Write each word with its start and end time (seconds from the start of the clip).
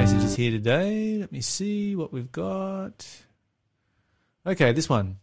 messages 0.00 0.34
here 0.34 0.50
today. 0.50 1.18
Let 1.18 1.30
me 1.30 1.42
see 1.42 1.94
what 1.94 2.10
we've 2.10 2.32
got. 2.32 3.06
Okay, 4.46 4.72
this 4.72 4.88
one. 4.88 5.18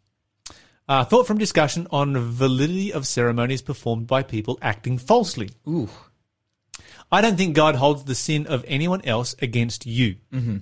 Uh, 0.88 1.04
thought 1.04 1.26
from 1.26 1.39
discussion 1.39 1.88
on 1.89 2.15
validity 2.15 2.94
of 2.94 3.08
ceremonies 3.08 3.63
performed 3.63 4.05
by 4.05 4.21
people 4.21 4.60
acting 4.62 5.00
falsely. 5.00 5.50
Ooh. 5.68 5.90
I 7.12 7.21
don't 7.21 7.38
think 7.38 7.55
God 7.55 7.74
holds 7.74 8.04
the 8.04 8.13
sin 8.13 8.46
of 8.46 8.63
anyone 8.68 9.04
else 9.04 9.36
against 9.41 9.88
you. 9.88 10.18
Mm-hmm. 10.32 10.57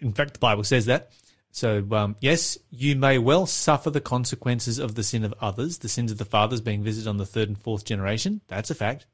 In 0.00 0.12
fact, 0.12 0.34
the 0.34 0.38
Bible 0.38 0.64
says 0.64 0.84
that. 0.84 1.10
So, 1.50 1.82
um, 1.92 2.14
yes, 2.20 2.58
you 2.68 2.94
may 2.94 3.16
well 3.16 3.46
suffer 3.46 3.88
the 3.88 4.02
consequences 4.02 4.78
of 4.78 4.96
the 4.96 5.02
sin 5.02 5.24
of 5.24 5.32
others, 5.40 5.78
the 5.78 5.88
sins 5.88 6.12
of 6.12 6.18
the 6.18 6.26
fathers 6.26 6.60
being 6.60 6.82
visited 6.82 7.08
on 7.08 7.16
the 7.16 7.24
third 7.24 7.48
and 7.48 7.58
fourth 7.58 7.86
generation. 7.86 8.42
That's 8.48 8.70
a 8.70 8.74
fact. 8.74 9.06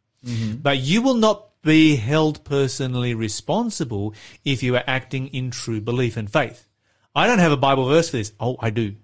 But 0.57 0.79
you 0.79 1.01
will 1.01 1.15
not 1.15 1.51
be 1.65 1.97
held 1.97 2.45
personally 2.45 3.15
responsible 3.15 4.15
if 4.45 4.63
you 4.63 4.77
are 4.77 4.85
acting 4.87 5.29
in 5.29 5.51
true 5.51 5.81
belief 5.81 6.17
and 6.17 6.31
faith. 6.31 6.69
I 7.15 7.27
don't 7.27 7.39
have 7.39 7.53
a 7.53 7.57
Bible 7.57 7.89
verse 7.89 8.11
for 8.11 8.19
this. 8.19 8.33
Oh, 8.39 8.57
I 8.61 8.71
do. 8.71 8.97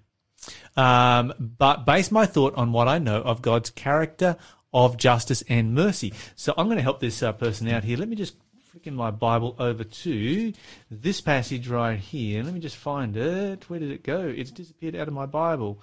Um, 0.75 1.33
but 1.39 1.85
base 1.85 2.11
my 2.11 2.25
thought 2.25 2.55
on 2.55 2.71
what 2.71 2.87
I 2.87 2.97
know 2.97 3.21
of 3.21 3.41
God's 3.41 3.69
character 3.69 4.37
of 4.73 4.97
justice 4.97 5.43
and 5.49 5.73
mercy. 5.73 6.13
So 6.35 6.53
I'm 6.57 6.67
going 6.67 6.77
to 6.77 6.83
help 6.83 6.99
this 6.99 7.21
uh, 7.21 7.31
person 7.33 7.67
out 7.67 7.83
here. 7.83 7.97
Let 7.97 8.09
me 8.09 8.15
just 8.15 8.35
flick 8.71 8.87
in 8.87 8.95
my 8.95 9.11
Bible 9.11 9.55
over 9.59 9.83
to 9.83 10.53
this 10.89 11.19
passage 11.19 11.67
right 11.67 11.99
here. 11.99 12.43
Let 12.43 12.53
me 12.53 12.59
just 12.59 12.77
find 12.77 13.17
it. 13.17 13.69
Where 13.69 13.79
did 13.79 13.91
it 13.91 14.03
go? 14.03 14.21
It's 14.21 14.51
disappeared 14.51 14.95
out 14.95 15.07
of 15.07 15.13
my 15.13 15.25
Bible. 15.25 15.81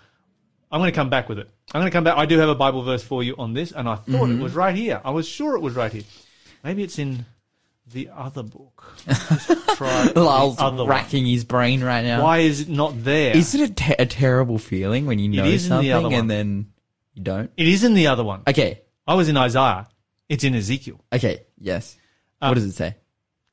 I'm 0.70 0.80
going 0.80 0.90
to 0.90 0.96
come 0.96 1.10
back 1.10 1.28
with 1.28 1.38
it. 1.38 1.48
I'm 1.72 1.80
going 1.80 1.90
to 1.90 1.94
come 1.94 2.04
back. 2.04 2.16
I 2.16 2.26
do 2.26 2.38
have 2.38 2.48
a 2.48 2.54
Bible 2.54 2.82
verse 2.82 3.02
for 3.02 3.22
you 3.22 3.34
on 3.38 3.54
this, 3.54 3.72
and 3.72 3.88
I 3.88 3.96
thought 3.96 4.28
it 4.28 4.38
was 4.38 4.54
right 4.54 4.74
here. 4.74 5.00
I 5.04 5.10
was 5.10 5.26
sure 5.26 5.56
it 5.56 5.60
was 5.60 5.74
right 5.74 5.92
here. 5.92 6.02
Maybe 6.64 6.82
it's 6.82 6.98
in 6.98 7.24
the 7.92 8.10
other 8.14 8.42
book. 8.42 8.94
Try 9.06 10.10
the 10.14 10.22
Lyle's 10.22 10.56
other 10.58 10.78
one. 10.78 10.88
racking 10.88 11.26
his 11.26 11.44
brain 11.44 11.82
right 11.82 12.04
now. 12.04 12.22
Why 12.22 12.38
is 12.38 12.60
it 12.62 12.68
not 12.68 13.02
there? 13.04 13.36
Is 13.36 13.54
it 13.54 13.70
a, 13.70 13.72
te- 13.72 13.94
a 13.98 14.06
terrible 14.06 14.58
feeling 14.58 15.06
when 15.06 15.18
you 15.18 15.28
know 15.28 15.44
is 15.44 15.64
in 15.70 15.78
the 15.80 15.90
something 15.90 16.02
one. 16.02 16.14
and 16.14 16.30
then 16.30 16.72
you 17.14 17.22
don't? 17.22 17.50
it 17.56 17.66
is 17.68 17.84
in 17.84 17.94
the 17.94 18.08
other 18.08 18.24
one. 18.24 18.42
Okay. 18.46 18.82
I 19.06 19.14
was 19.14 19.28
in 19.28 19.36
Isaiah. 19.36 19.88
It's 20.28 20.44
in 20.44 20.54
Ezekiel. 20.54 21.00
Okay. 21.12 21.44
Yes. 21.58 21.96
Um, 22.42 22.50
what 22.50 22.54
does 22.56 22.64
it 22.64 22.72
say? 22.72 22.96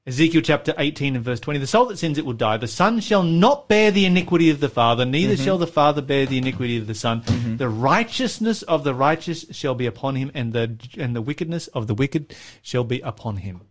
Ezekiel 0.07 0.41
chapter 0.43 0.73
18 0.77 1.15
and 1.15 1.25
verse 1.25 1.39
20. 1.39 1.59
The 1.59 1.65
soul 1.65 1.85
that 1.87 1.97
sins 1.97 2.19
it 2.19 2.25
will 2.25 2.33
die. 2.33 2.57
The 2.57 2.67
son 2.67 2.99
shall 2.99 3.23
not 3.23 3.67
bear 3.67 3.89
the 3.89 4.05
iniquity 4.05 4.51
of 4.51 4.59
the 4.59 4.69
father, 4.69 5.03
neither 5.03 5.33
Mm-hmm. 5.33 5.43
shall 5.43 5.57
the 5.57 5.65
father 5.65 6.01
bear 6.03 6.27
the 6.27 6.37
iniquity 6.37 6.77
of 6.77 6.85
the 6.85 6.93
son. 6.93 7.23
The 7.57 7.67
righteousness 7.67 8.61
of 8.61 8.83
the 8.83 8.93
righteous 8.93 9.45
shall 9.51 9.73
be 9.73 9.87
upon 9.87 10.15
him, 10.15 10.29
and 10.35 10.53
the 10.53 10.77
and 10.99 11.15
the 11.15 11.23
wickedness 11.23 11.67
of 11.69 11.87
the 11.87 11.95
wicked 11.95 12.35
shall 12.61 12.83
be 12.83 12.99
upon 13.01 13.37
him. 13.37 13.61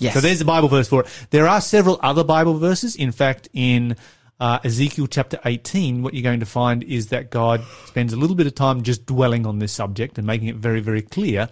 Yes. 0.00 0.12
So 0.14 0.20
there's 0.20 0.38
the 0.38 0.44
Bible 0.44 0.68
verse 0.68 0.88
for 0.88 1.00
it. 1.02 1.26
There 1.30 1.48
are 1.48 1.60
several 1.62 1.98
other 2.02 2.24
Bible 2.24 2.54
verses. 2.58 2.94
In 2.96 3.10
fact, 3.12 3.48
in 3.54 3.96
uh, 4.38 4.58
Ezekiel 4.64 5.06
chapter 5.06 5.38
18, 5.46 6.02
what 6.02 6.12
you're 6.12 6.22
going 6.22 6.40
to 6.40 6.46
find 6.46 6.82
is 6.82 7.08
that 7.08 7.30
God 7.30 7.62
spends 7.86 8.12
a 8.12 8.16
little 8.16 8.36
bit 8.36 8.46
of 8.46 8.54
time 8.54 8.82
just 8.82 9.06
dwelling 9.06 9.46
on 9.46 9.58
this 9.60 9.72
subject 9.72 10.18
and 10.18 10.26
making 10.26 10.48
it 10.48 10.56
very, 10.56 10.80
very 10.80 11.02
clear 11.02 11.48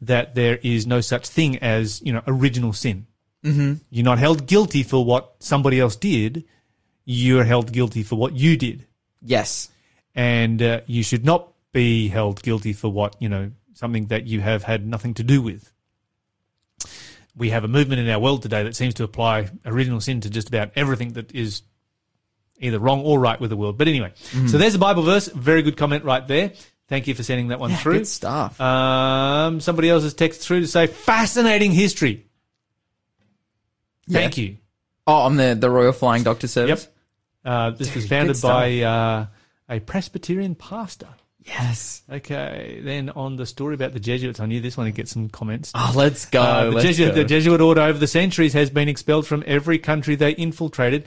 that 0.00 0.34
there 0.34 0.58
is 0.62 0.86
no 0.86 1.00
such 1.02 1.26
thing 1.28 1.58
as, 1.58 2.00
you 2.02 2.12
know, 2.12 2.22
original 2.26 2.72
sin. 2.74 3.06
Mm-hmm. 3.46 3.74
You're 3.90 4.04
not 4.04 4.18
held 4.18 4.46
guilty 4.46 4.82
for 4.82 5.04
what 5.04 5.36
somebody 5.38 5.78
else 5.80 5.96
did. 5.96 6.44
You're 7.04 7.44
held 7.44 7.72
guilty 7.72 8.02
for 8.02 8.16
what 8.16 8.34
you 8.34 8.56
did. 8.56 8.86
yes. 9.22 9.70
And 10.14 10.62
uh, 10.62 10.80
you 10.86 11.02
should 11.02 11.24
not 11.24 11.52
be 11.72 12.08
held 12.08 12.42
guilty 12.42 12.72
for 12.72 12.88
what, 12.90 13.16
you 13.20 13.28
know, 13.28 13.50
something 13.74 14.06
that 14.06 14.26
you 14.26 14.40
have 14.40 14.62
had 14.64 14.86
nothing 14.86 15.12
to 15.14 15.22
do 15.22 15.40
with 15.42 15.70
we 17.36 17.50
have 17.50 17.64
a 17.64 17.68
movement 17.68 18.00
in 18.00 18.08
our 18.08 18.18
world 18.18 18.40
today 18.42 18.62
that 18.62 18.74
seems 18.74 18.94
to 18.94 19.04
apply 19.04 19.48
original 19.66 20.00
sin 20.00 20.20
to 20.22 20.30
just 20.30 20.48
about 20.48 20.70
everything 20.74 21.12
that 21.12 21.34
is 21.34 21.62
either 22.60 22.78
wrong 22.78 23.02
or 23.02 23.20
right 23.20 23.38
with 23.38 23.50
the 23.50 23.56
world. 23.56 23.76
But 23.76 23.88
anyway, 23.88 24.12
so 24.46 24.56
there's 24.56 24.74
a 24.74 24.78
Bible 24.78 25.02
verse. 25.02 25.28
Very 25.28 25.60
good 25.62 25.76
comment 25.76 26.04
right 26.04 26.26
there. 26.26 26.52
Thank 26.88 27.06
you 27.08 27.14
for 27.14 27.22
sending 27.22 27.48
that 27.48 27.60
one 27.60 27.70
Yeah, 27.72 27.76
through. 27.76 27.92
good 27.98 28.06
stuff. 28.06 28.58
Um, 28.60 29.60
somebody 29.60 29.90
else 29.90 30.04
has 30.04 30.14
texted 30.14 30.40
through 30.40 30.60
to 30.60 30.66
say 30.66 30.86
fascinating 30.86 31.72
history. 31.72 32.25
Thank 34.08 34.36
you. 34.38 34.56
oh, 35.06 35.14
on 35.14 35.36
the, 35.36 35.54
the 35.54 35.70
Royal 35.70 35.92
Flying 35.92 36.22
Doctor 36.22 36.46
Service? 36.48 36.84
Yep. 36.84 36.92
Uh, 37.44 37.70
this 37.70 37.94
was 37.94 38.08
founded 38.08 38.40
by 38.42 38.80
uh, 38.80 39.26
a 39.68 39.80
Presbyterian 39.80 40.54
pastor. 40.54 41.08
Yes. 41.46 42.02
Okay, 42.10 42.80
then 42.82 43.10
on 43.10 43.36
the 43.36 43.46
story 43.46 43.74
about 43.76 43.92
the 43.92 44.00
Jesuits, 44.00 44.40
I 44.40 44.46
knew 44.46 44.60
this 44.60 44.76
one 44.76 44.86
would 44.86 44.96
get 44.96 45.08
some 45.08 45.28
comments. 45.28 45.70
Oh, 45.76 45.92
let's 45.94 46.26
go. 46.26 46.42
Uh, 46.42 46.64
the, 46.64 46.70
let's 46.72 46.86
Jesuit, 46.86 47.14
go. 47.14 47.22
the 47.22 47.24
Jesuit 47.24 47.60
order 47.60 47.82
over 47.82 47.98
the 47.98 48.08
centuries 48.08 48.52
has 48.54 48.68
been 48.68 48.88
expelled 48.88 49.28
from 49.28 49.44
every 49.46 49.78
country 49.78 50.16
they 50.16 50.32
infiltrated. 50.32 51.04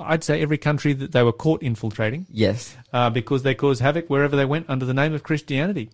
I'd 0.00 0.24
say 0.24 0.40
every 0.40 0.58
country 0.58 0.92
that 0.92 1.12
they 1.12 1.22
were 1.22 1.32
caught 1.32 1.62
infiltrating 1.62 2.26
yes. 2.30 2.76
uh, 2.92 3.10
because 3.10 3.42
they 3.42 3.54
caused 3.54 3.80
havoc 3.80 4.08
wherever 4.08 4.36
they 4.36 4.44
went 4.44 4.68
under 4.68 4.84
the 4.84 4.94
name 4.94 5.14
of 5.14 5.22
Christianity. 5.22 5.90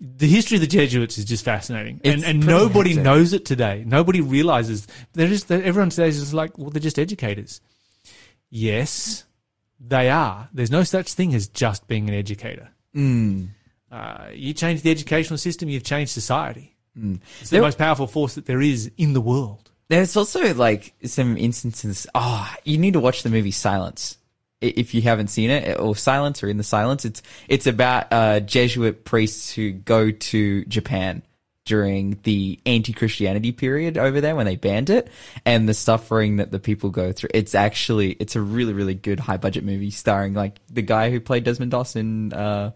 The 0.00 0.28
history 0.28 0.56
of 0.56 0.60
the 0.60 0.66
Jesuits 0.66 1.18
is 1.18 1.24
just 1.24 1.44
fascinating, 1.44 2.00
and, 2.04 2.20
It's 2.20 2.24
and 2.24 2.42
pretty 2.42 2.58
nobody 2.58 2.94
knows 2.94 3.32
it 3.32 3.44
today. 3.44 3.84
Nobody 3.86 4.20
realizes 4.20 4.86
they're 5.12 5.28
just 5.28 5.48
they're, 5.48 5.62
everyone 5.62 5.90
says 5.90 6.20
it's 6.20 6.32
like 6.34 6.56
well 6.58 6.70
they're 6.70 6.80
just 6.80 6.98
educators. 6.98 7.60
Yes, 8.50 9.24
they 9.80 10.08
are. 10.10 10.48
There's 10.52 10.70
no 10.70 10.82
such 10.82 11.12
thing 11.12 11.34
as 11.34 11.48
just 11.48 11.86
being 11.86 12.08
an 12.08 12.14
educator. 12.14 12.70
Mm. 12.94 13.48
Uh, 13.90 14.28
you 14.32 14.52
change 14.54 14.82
the 14.82 14.90
educational 14.90 15.38
system, 15.38 15.68
you've 15.68 15.84
changed 15.84 16.12
society. 16.12 16.76
Mm. 16.98 17.20
It's 17.40 17.50
the 17.50 17.56
There- 17.56 17.62
most 17.62 17.78
powerful 17.78 18.06
force 18.06 18.34
that 18.34 18.46
there 18.46 18.60
is 18.60 18.90
in 18.96 19.12
the 19.12 19.20
world. 19.20 19.70
There's 19.88 20.16
also 20.16 20.54
like 20.54 20.94
some 21.04 21.36
instances. 21.36 22.06
Oh, 22.14 22.54
you 22.64 22.78
need 22.78 22.92
to 22.92 23.00
watch 23.00 23.22
the 23.22 23.30
movie 23.30 23.50
Silence 23.50 24.18
if 24.60 24.92
you 24.92 25.02
haven't 25.02 25.28
seen 25.28 25.50
it, 25.50 25.78
or 25.78 25.94
Silence 25.96 26.42
or 26.42 26.48
In 26.48 26.56
the 26.56 26.64
Silence. 26.64 27.04
It's 27.04 27.22
it's 27.48 27.66
about 27.66 28.12
uh, 28.12 28.40
Jesuit 28.40 29.04
priests 29.04 29.52
who 29.52 29.70
go 29.72 30.10
to 30.10 30.64
Japan 30.64 31.22
during 31.64 32.18
the 32.22 32.58
anti-Christianity 32.64 33.52
period 33.52 33.98
over 33.98 34.22
there 34.22 34.34
when 34.34 34.46
they 34.46 34.56
banned 34.56 34.90
it, 34.90 35.08
and 35.44 35.68
the 35.68 35.74
suffering 35.74 36.36
that 36.36 36.50
the 36.50 36.58
people 36.58 36.90
go 36.90 37.12
through. 37.12 37.30
It's 37.34 37.54
actually 37.54 38.12
it's 38.12 38.36
a 38.36 38.40
really 38.40 38.72
really 38.72 38.94
good 38.94 39.20
high 39.20 39.36
budget 39.36 39.64
movie 39.64 39.90
starring 39.90 40.34
like 40.34 40.58
the 40.68 40.82
guy 40.82 41.10
who 41.10 41.20
played 41.20 41.44
Desmond 41.44 41.70
Doss 41.70 41.96
in 41.96 42.32
uh, 42.32 42.72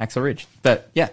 Hacksaw 0.00 0.22
Ridge. 0.22 0.46
But 0.62 0.90
yeah. 0.94 1.10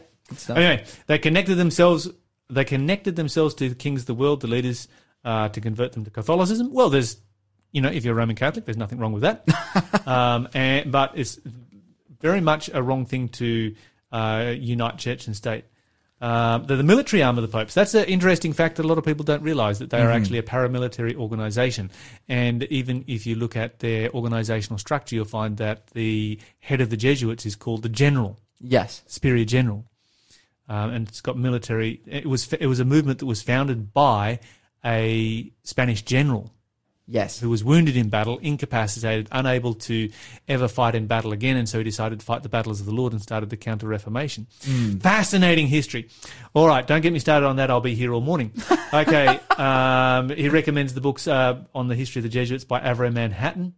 Anyway, 0.50 0.86
they 1.08 1.20
connected 1.20 1.56
themselves. 1.56 2.10
They 2.50 2.64
connected 2.64 3.16
themselves 3.16 3.54
to 3.56 3.70
the 3.70 3.76
kings 3.76 4.02
of 4.02 4.08
the 4.08 4.14
world, 4.14 4.42
the 4.42 4.48
leaders, 4.48 4.88
uh, 5.24 5.50
to 5.50 5.62
convert 5.62 5.94
them 5.94 6.04
to 6.06 6.12
Catholicism. 6.12 6.74
Well, 6.74 6.90
there's, 6.90 7.18
you 7.72 7.82
know, 7.82 7.90
if 7.90 8.06
you're 8.06 8.14
a 8.14 8.18
Roman 8.18 8.36
Catholic, 8.36 8.66
there's 8.66 8.78
nothing 8.78 9.00
wrong 9.00 9.14
with 9.14 9.24
that. 9.24 10.08
um, 10.08 10.50
and 10.54 10.92
but 10.92 11.12
it's 11.16 11.40
very 12.20 12.42
much 12.42 12.70
a 12.74 12.82
wrong 12.82 13.06
thing 13.06 13.30
to 13.30 13.76
uh, 14.12 14.54
unite 14.58 14.98
church 14.98 15.28
and 15.28 15.36
state. 15.36 15.66
Um, 16.22 16.66
they're 16.68 16.78
the 16.78 16.84
military 16.84 17.22
arm 17.22 17.38
of 17.38 17.42
the 17.42 17.50
popes. 17.50 17.74
That's 17.74 17.94
an 17.96 18.06
interesting 18.06 18.54
fact 18.54 18.78
that 18.78 18.86
a 18.86 18.88
lot 18.88 18.98
of 18.98 19.04
people 19.04 19.26
don't 19.26 19.44
realise 19.44 19.80
that 19.80 19.90
they 19.90 20.02
are 20.02 20.10
actually 20.10 20.38
a 20.38 20.44
paramilitary 20.44 21.16
organisation. 21.16 21.92
And 22.30 22.64
even 22.64 23.04
if 23.08 23.26
you 23.26 23.36
look 23.36 23.58
at 23.58 23.80
their 23.80 24.10
organisational 24.12 24.80
structure, 24.80 25.16
you'll 25.16 25.26
find 25.26 25.58
that 25.58 25.88
the 25.88 26.40
head 26.60 26.80
of 26.80 26.90
the 26.90 26.96
Jesuits 26.96 27.46
is 27.46 27.58
called 27.58 27.84
the 27.84 27.90
general. 27.90 28.40
Yes. 28.62 29.04
Superior 29.06 29.44
General, 29.44 29.84
um, 30.70 30.92
and 30.92 31.10
it's 31.10 31.20
got 31.20 31.38
military. 31.38 32.02
It 32.08 32.26
was 32.26 32.54
it 32.54 32.68
was 32.68 32.80
a 32.80 32.86
movement 32.86 33.20
that 33.20 33.26
was 33.26 33.42
founded 33.42 33.94
by 33.94 34.40
a 34.86 35.52
Spanish 35.64 36.02
general 36.04 36.52
Yes. 37.06 37.38
who 37.40 37.50
was 37.50 37.64
wounded 37.66 37.98
in 37.98 38.08
battle, 38.10 38.38
incapacitated, 38.38 39.28
unable 39.32 39.74
to 39.74 40.10
ever 40.48 40.68
fight 40.70 40.96
in 40.96 41.06
battle 41.08 41.34
again, 41.34 41.58
and 41.58 41.68
so 41.68 41.78
he 41.78 41.84
decided 41.84 42.20
to 42.22 42.26
fight 42.26 42.44
the 42.44 42.50
battles 42.50 42.80
of 42.80 42.86
the 42.86 42.94
Lord 42.94 43.12
and 43.12 43.22
started 43.22 43.50
the 43.50 43.58
Counter 43.58 43.88
Reformation. 43.88 44.48
Fascinating 45.02 45.68
history. 45.68 46.08
All 46.54 46.66
right, 46.68 46.88
don't 46.88 47.02
get 47.02 47.12
me 47.12 47.20
started 47.20 47.46
on 47.46 47.58
that. 47.58 47.70
I'll 47.70 47.82
be 47.82 47.96
here 47.96 48.14
all 48.14 48.22
morning. 48.22 48.52
Okay, 48.94 49.26
um, 49.58 50.30
he 50.30 50.50
recommends 50.50 50.94
the 50.94 51.02
books 51.02 51.28
uh, 51.28 51.64
on 51.74 51.88
the 51.88 51.96
history 51.96 52.20
of 52.20 52.24
the 52.24 52.30
Jesuits 52.30 52.64
by 52.64 52.80
Avro 52.80 53.12
Manhattan 53.12 53.74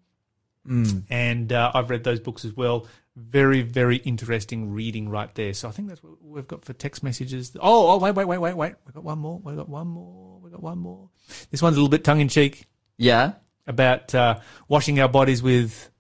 and 1.10 1.54
uh, 1.54 1.72
I've 1.74 1.90
read 1.90 2.04
those 2.04 2.20
books 2.20 2.44
as 2.44 2.56
well. 2.56 2.88
Very, 3.16 3.62
very 3.62 3.98
interesting 3.98 4.74
reading 4.74 5.10
right 5.10 5.34
there. 5.36 5.54
So 5.54 5.70
I 5.70 5.72
think 5.72 5.88
that's 5.88 6.04
what 6.04 6.14
we've 6.22 6.48
got 6.48 6.66
for 6.66 6.74
text 6.74 7.04
messages. 7.04 7.56
Oh, 7.60 7.92
oh, 7.92 7.98
wait, 7.98 8.12
wait, 8.16 8.26
wait, 8.26 8.40
wait, 8.40 8.58
wait. 8.58 8.74
We've 8.86 8.94
got 8.94 9.04
one 9.04 9.20
more. 9.20 9.40
We've 9.44 9.56
got 9.56 9.70
one 9.70 9.88
more. 9.88 10.35
Got 10.56 10.64
one 10.64 10.78
more. 10.78 11.10
This 11.52 11.62
one's 11.62 11.76
a 11.76 11.80
little 11.82 11.90
bit 11.90 12.06
tongue 12.06 12.22
in 12.22 12.30
cheek 12.30 12.66
Yeah. 12.98 13.34
about 13.68 14.16
uh, 14.16 14.40
washing 14.70 15.02
our 15.02 15.10
bodies 15.10 15.44
with, 15.44 15.92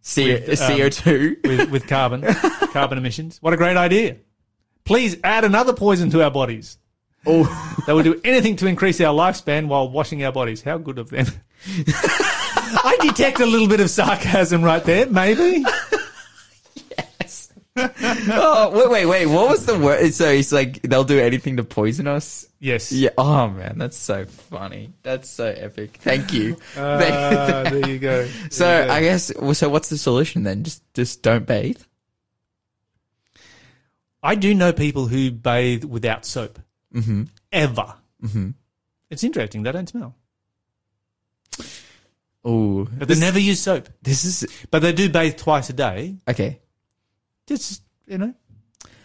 C- 0.00 0.32
With, 0.32 0.48
um, 0.48 0.70
CO2. 0.78 1.46
with, 1.46 1.70
with 1.70 1.86
carbon, 1.86 2.22
carbon 2.72 2.96
emissions. 2.96 3.36
What 3.42 3.52
a 3.52 3.58
great 3.58 3.76
idea. 3.76 4.16
Please 4.84 5.18
add 5.22 5.44
another 5.44 5.74
poison 5.74 6.08
to 6.10 6.22
our 6.24 6.30
bodies. 6.30 6.78
oh. 7.26 7.82
They 7.86 7.92
will 7.92 8.02
do 8.02 8.18
anything 8.24 8.56
to 8.56 8.66
increase 8.66 8.98
our 9.02 9.12
lifespan 9.14 9.66
while 9.68 9.90
washing 9.90 10.24
our 10.24 10.32
bodies. 10.32 10.62
How 10.62 10.78
good 10.78 10.98
of 10.98 11.10
them. 11.10 11.26
I 11.68 12.96
detect 13.02 13.40
a 13.40 13.46
little 13.46 13.68
bit 13.68 13.80
of 13.80 13.90
sarcasm 13.90 14.62
right 14.62 14.82
there, 14.84 15.04
maybe. 15.06 15.64
Oh, 18.28 18.70
wait, 18.70 18.88
wait, 18.90 19.06
wait. 19.06 19.26
What 19.26 19.48
was 19.50 19.66
the 19.66 19.78
word? 19.78 20.12
So 20.12 20.28
it's 20.28 20.52
like 20.52 20.82
they'll 20.82 21.04
do 21.04 21.18
anything 21.20 21.56
to 21.58 21.64
poison 21.64 22.06
us. 22.06 22.46
Yes. 22.58 22.90
Yeah. 22.92 23.10
Oh 23.18 23.48
man, 23.48 23.78
that's 23.78 23.96
so 23.96 24.24
funny. 24.24 24.92
That's 25.02 25.28
so 25.30 25.46
epic. 25.46 25.98
Thank 26.02 26.32
you. 26.32 26.56
Ah, 26.76 27.64
there 27.70 27.88
you 27.88 27.98
go. 27.98 28.26
so 28.50 28.80
you 28.80 28.86
go. 28.86 28.92
I 28.92 29.00
guess. 29.02 29.32
So 29.58 29.68
what's 29.68 29.88
the 29.88 29.98
solution 29.98 30.42
then? 30.42 30.64
Just 30.64 30.82
just 30.94 31.22
don't 31.22 31.46
bathe. 31.46 31.80
I 34.22 34.34
do 34.34 34.54
know 34.54 34.72
people 34.72 35.06
who 35.06 35.30
bathe 35.30 35.84
without 35.84 36.24
soap. 36.24 36.58
Mm-hmm. 36.94 37.24
Ever. 37.52 37.94
Mm-hmm. 38.24 38.50
It's 39.10 39.22
interesting. 39.22 39.62
They 39.62 39.70
don't 39.72 39.88
smell. 39.88 40.16
Oh, 42.44 42.86
But 42.96 43.08
they 43.08 43.18
never 43.18 43.38
use 43.40 43.60
soap. 43.60 43.88
this 44.02 44.24
is 44.24 44.66
But 44.70 44.80
they 44.82 44.92
do 44.92 45.08
bathe 45.08 45.36
twice 45.36 45.68
a 45.70 45.72
day. 45.72 46.16
okay. 46.28 46.60
Just, 47.46 47.82
you 48.06 48.18
know, 48.18 48.34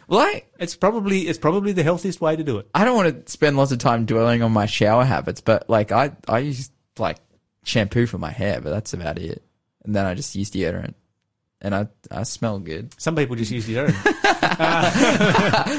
Well, 0.08 0.20
I 0.20 0.44
it's 0.60 0.76
probably 0.76 1.22
it's 1.28 1.40
probably 1.40 1.72
the 1.74 1.84
healthiest 1.84 2.22
way 2.22 2.36
to 2.36 2.44
do 2.44 2.58
it. 2.60 2.68
I 2.74 2.86
don't 2.86 2.96
want 2.96 3.26
to 3.26 3.32
spend 3.32 3.58
lots 3.58 3.72
of 3.72 3.80
time 3.80 4.06
dwelling 4.06 4.42
on 4.44 4.52
my 4.52 4.66
shower 4.66 5.04
habits, 5.06 5.42
but 5.42 5.70
like 5.70 5.92
I 5.92 6.12
I 6.28 6.40
use 6.40 6.70
like 6.98 7.18
shampoo 7.64 8.06
for 8.08 8.18
my 8.18 8.32
hair, 8.32 8.60
but 8.62 8.70
that's 8.72 8.94
about 8.94 9.18
it. 9.20 9.44
And 9.84 9.96
then 9.96 10.06
I 10.06 10.14
just 10.14 10.36
use 10.36 10.52
deodorant, 10.52 10.94
and 11.62 11.74
I 11.74 11.88
I 12.12 12.24
smell 12.24 12.60
good. 12.60 12.94
Some 13.02 13.16
people 13.16 13.36
just 13.36 13.52
use 13.52 13.68
deodorant. 13.68 13.96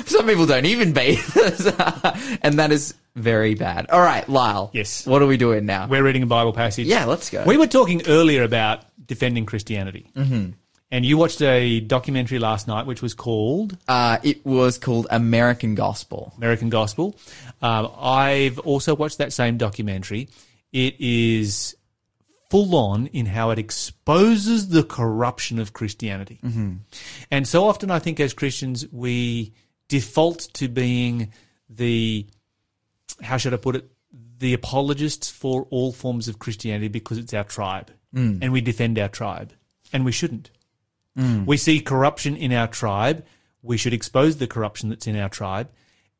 Some 0.09 0.27
people 0.27 0.47
don't 0.47 0.67
even 0.67 0.93
bathe, 0.93 1.19
and 2.43 2.59
that 2.59 2.73
is 2.73 2.95
very 3.15 3.55
bad. 3.55 3.91
All 3.91 4.01
right, 4.01 4.29
Lyle. 4.29 4.71
Yes. 4.73 5.07
What 5.07 5.23
are 5.23 5.27
we 5.27 5.37
doing 5.37 5.67
now? 5.67 5.87
We're 5.87 6.03
reading 6.03 6.23
a 6.23 6.27
Bible 6.27 6.53
passage. 6.53 6.87
yeah, 6.87 7.05
let's 7.05 7.31
go. 7.31 7.45
We 7.47 7.57
were 7.59 7.67
talking 7.67 8.03
earlier 8.09 8.43
about 8.43 8.85
defending 9.07 9.47
Christianity. 9.47 10.11
Mm-hmm. 10.17 10.51
And 10.93 11.07
you 11.07 11.17
watched 11.17 11.41
a 11.41 11.81
documentary 11.81 12.39
last 12.39 12.69
night 12.69 12.87
which 12.87 13.01
was 13.01 13.15
called 13.15 13.79
uh, 13.89 14.19
it 14.23 14.45
was 14.45 14.79
called 14.79 15.07
American 15.11 15.75
Gospel. 15.75 16.35
American 16.37 16.69
Gospel. 16.69 17.17
Um, 17.63 17.91
I've 17.99 18.59
also 18.61 18.95
watched 18.95 19.19
that 19.19 19.33
same 19.33 19.57
documentary. 19.57 20.29
It 20.71 21.01
is 21.01 21.75
full 22.51 22.77
on 22.77 23.07
in 23.07 23.25
how 23.25 23.49
it 23.51 23.59
exposes 23.59 24.69
the 24.69 24.83
corruption 24.85 25.59
of 25.59 25.73
Christianity. 25.73 26.39
And 27.31 27.49
so 27.49 27.65
often, 27.65 27.91
I 27.91 27.99
think 27.99 28.21
as 28.21 28.35
Christians, 28.35 28.87
we 28.93 29.55
default 29.89 30.41
to 30.55 30.69
being 30.69 31.33
the, 31.71 32.27
how 33.23 33.39
should 33.39 33.55
I 33.55 33.57
put 33.57 33.77
it, 33.77 33.91
the 34.39 34.53
apologists 34.53 35.31
for 35.31 35.67
all 35.71 35.93
forms 35.93 36.29
of 36.29 36.39
Christianity 36.39 36.89
because 36.89 37.17
it's 37.17 37.33
our 37.33 37.45
tribe. 37.45 37.91
And 38.43 38.53
we 38.53 38.61
defend 38.61 38.99
our 38.99 39.09
tribe. 39.09 39.55
And 39.95 40.05
we 40.05 40.13
shouldn't. 40.13 40.51
Mm. 41.19 41.47
We 41.47 41.57
see 41.57 41.81
corruption 41.81 42.37
in 42.37 42.53
our 42.53 42.69
tribe. 42.69 43.25
We 43.63 43.77
should 43.77 43.93
expose 43.93 44.39
the 44.39 44.47
corruption 44.47 44.89
that's 44.89 45.07
in 45.07 45.17
our 45.17 45.29
tribe 45.29 45.69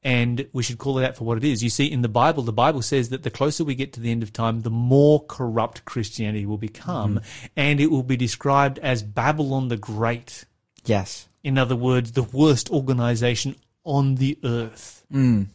and 0.05 0.49
we 0.53 0.63
should 0.63 0.79
call 0.79 0.99
it 0.99 1.05
out 1.05 1.17
for 1.17 1.25
what 1.25 1.39
it 1.39 1.45
is. 1.45 1.63
You 1.63 1.71
see, 1.71 1.91
in 1.91 2.03
the 2.03 2.09
Bible, 2.09 2.43
the 2.43 2.53
Bible 2.53 2.83
says 2.83 3.11
that 3.11 3.23
the 3.23 3.31
closer 3.31 3.65
we 3.65 3.75
get 3.75 3.93
to 3.95 4.01
the 4.01 4.11
end 4.11 4.23
of 4.23 4.33
time, 4.33 4.61
the 4.61 4.71
more 4.71 5.25
corrupt 5.27 5.85
Christianity 5.85 6.45
will 6.45 6.59
become, 6.59 7.17
mm-hmm. 7.17 7.47
and 7.57 7.81
it 7.81 7.91
will 7.91 8.03
be 8.03 8.17
described 8.17 8.79
as 8.81 9.03
Babylon 9.03 9.69
the 9.69 9.77
Great. 9.77 10.45
Yes. 10.85 11.29
In 11.45 11.57
other 11.57 11.77
words, 11.77 12.13
the 12.13 12.25
worst 12.25 12.71
organization 12.71 13.57
on 13.85 14.17
the 14.17 14.39
earth. 14.45 15.05
Mm. 15.13 15.47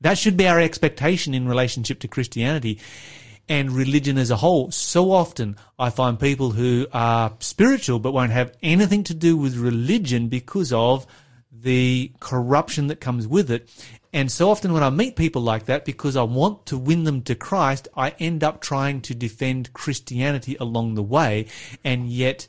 That 0.00 0.18
should 0.18 0.36
be 0.36 0.48
our 0.48 0.60
expectation 0.60 1.32
in 1.32 1.46
relationship 1.46 2.00
to 2.00 2.08
Christianity 2.08 2.80
and 3.48 3.72
religion 3.72 4.18
as 4.18 4.30
a 4.30 4.36
whole. 4.36 4.70
So 4.70 5.12
often 5.12 5.56
I 5.78 5.90
find 5.90 6.18
people 6.18 6.50
who 6.50 6.86
are 6.92 7.32
spiritual 7.40 7.98
but 7.98 8.12
won't 8.12 8.32
have 8.32 8.56
anything 8.62 9.04
to 9.04 9.14
do 9.14 9.36
with 9.36 9.56
religion 9.56 10.28
because 10.28 10.72
of 10.72 11.06
the 11.50 12.12
corruption 12.20 12.88
that 12.88 13.00
comes 13.00 13.26
with 13.26 13.50
it. 13.50 13.68
And 14.12 14.30
so 14.30 14.50
often 14.50 14.72
when 14.72 14.82
I 14.82 14.90
meet 14.90 15.16
people 15.16 15.42
like 15.42 15.66
that, 15.66 15.84
because 15.84 16.16
I 16.16 16.22
want 16.22 16.66
to 16.66 16.76
win 16.76 17.04
them 17.04 17.22
to 17.22 17.34
Christ, 17.34 17.88
I 17.96 18.10
end 18.18 18.44
up 18.44 18.60
trying 18.60 19.00
to 19.02 19.14
defend 19.14 19.72
Christianity 19.72 20.56
along 20.60 20.94
the 20.94 21.02
way. 21.02 21.46
And 21.82 22.08
yet, 22.08 22.46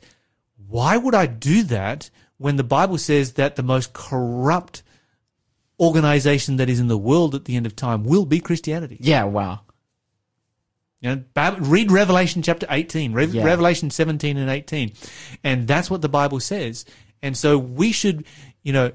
why 0.68 0.96
would 0.96 1.14
I 1.14 1.26
do 1.26 1.62
that 1.64 2.10
when 2.36 2.56
the 2.56 2.64
Bible 2.64 2.98
says 2.98 3.34
that 3.34 3.56
the 3.56 3.62
most 3.62 3.92
corrupt 3.94 4.82
organization 5.80 6.56
that 6.56 6.68
is 6.68 6.80
in 6.80 6.88
the 6.88 6.98
world 6.98 7.34
at 7.34 7.46
the 7.46 7.56
end 7.56 7.66
of 7.66 7.74
time 7.74 8.04
will 8.04 8.26
be 8.26 8.40
Christianity? 8.40 8.98
Yeah. 9.00 9.24
Wow. 9.24 9.60
You 11.04 11.16
know, 11.36 11.56
read 11.60 11.92
Revelation 11.92 12.40
chapter 12.40 12.66
18, 12.70 13.12
Re- 13.12 13.26
Yeah. 13.26 13.44
Revelation 13.44 13.90
17 13.90 14.38
and 14.38 14.48
18. 14.48 14.92
And 15.44 15.68
that's 15.68 15.90
what 15.90 16.00
the 16.00 16.08
Bible 16.08 16.40
says. 16.40 16.86
And 17.22 17.36
so 17.36 17.58
we 17.58 17.92
should, 17.92 18.24
you 18.62 18.72
know, 18.72 18.92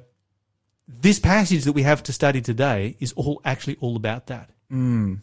this 0.87 1.19
passage 1.19 1.65
that 1.65 1.73
we 1.73 1.83
have 1.83 2.01
to 2.03 2.11
study 2.11 2.41
today 2.41 2.97
is 2.99 3.13
all 3.13 3.41
actually 3.45 3.77
all 3.79 3.95
about 3.95 4.25
that. 4.25 4.49
Mm. 4.71 5.19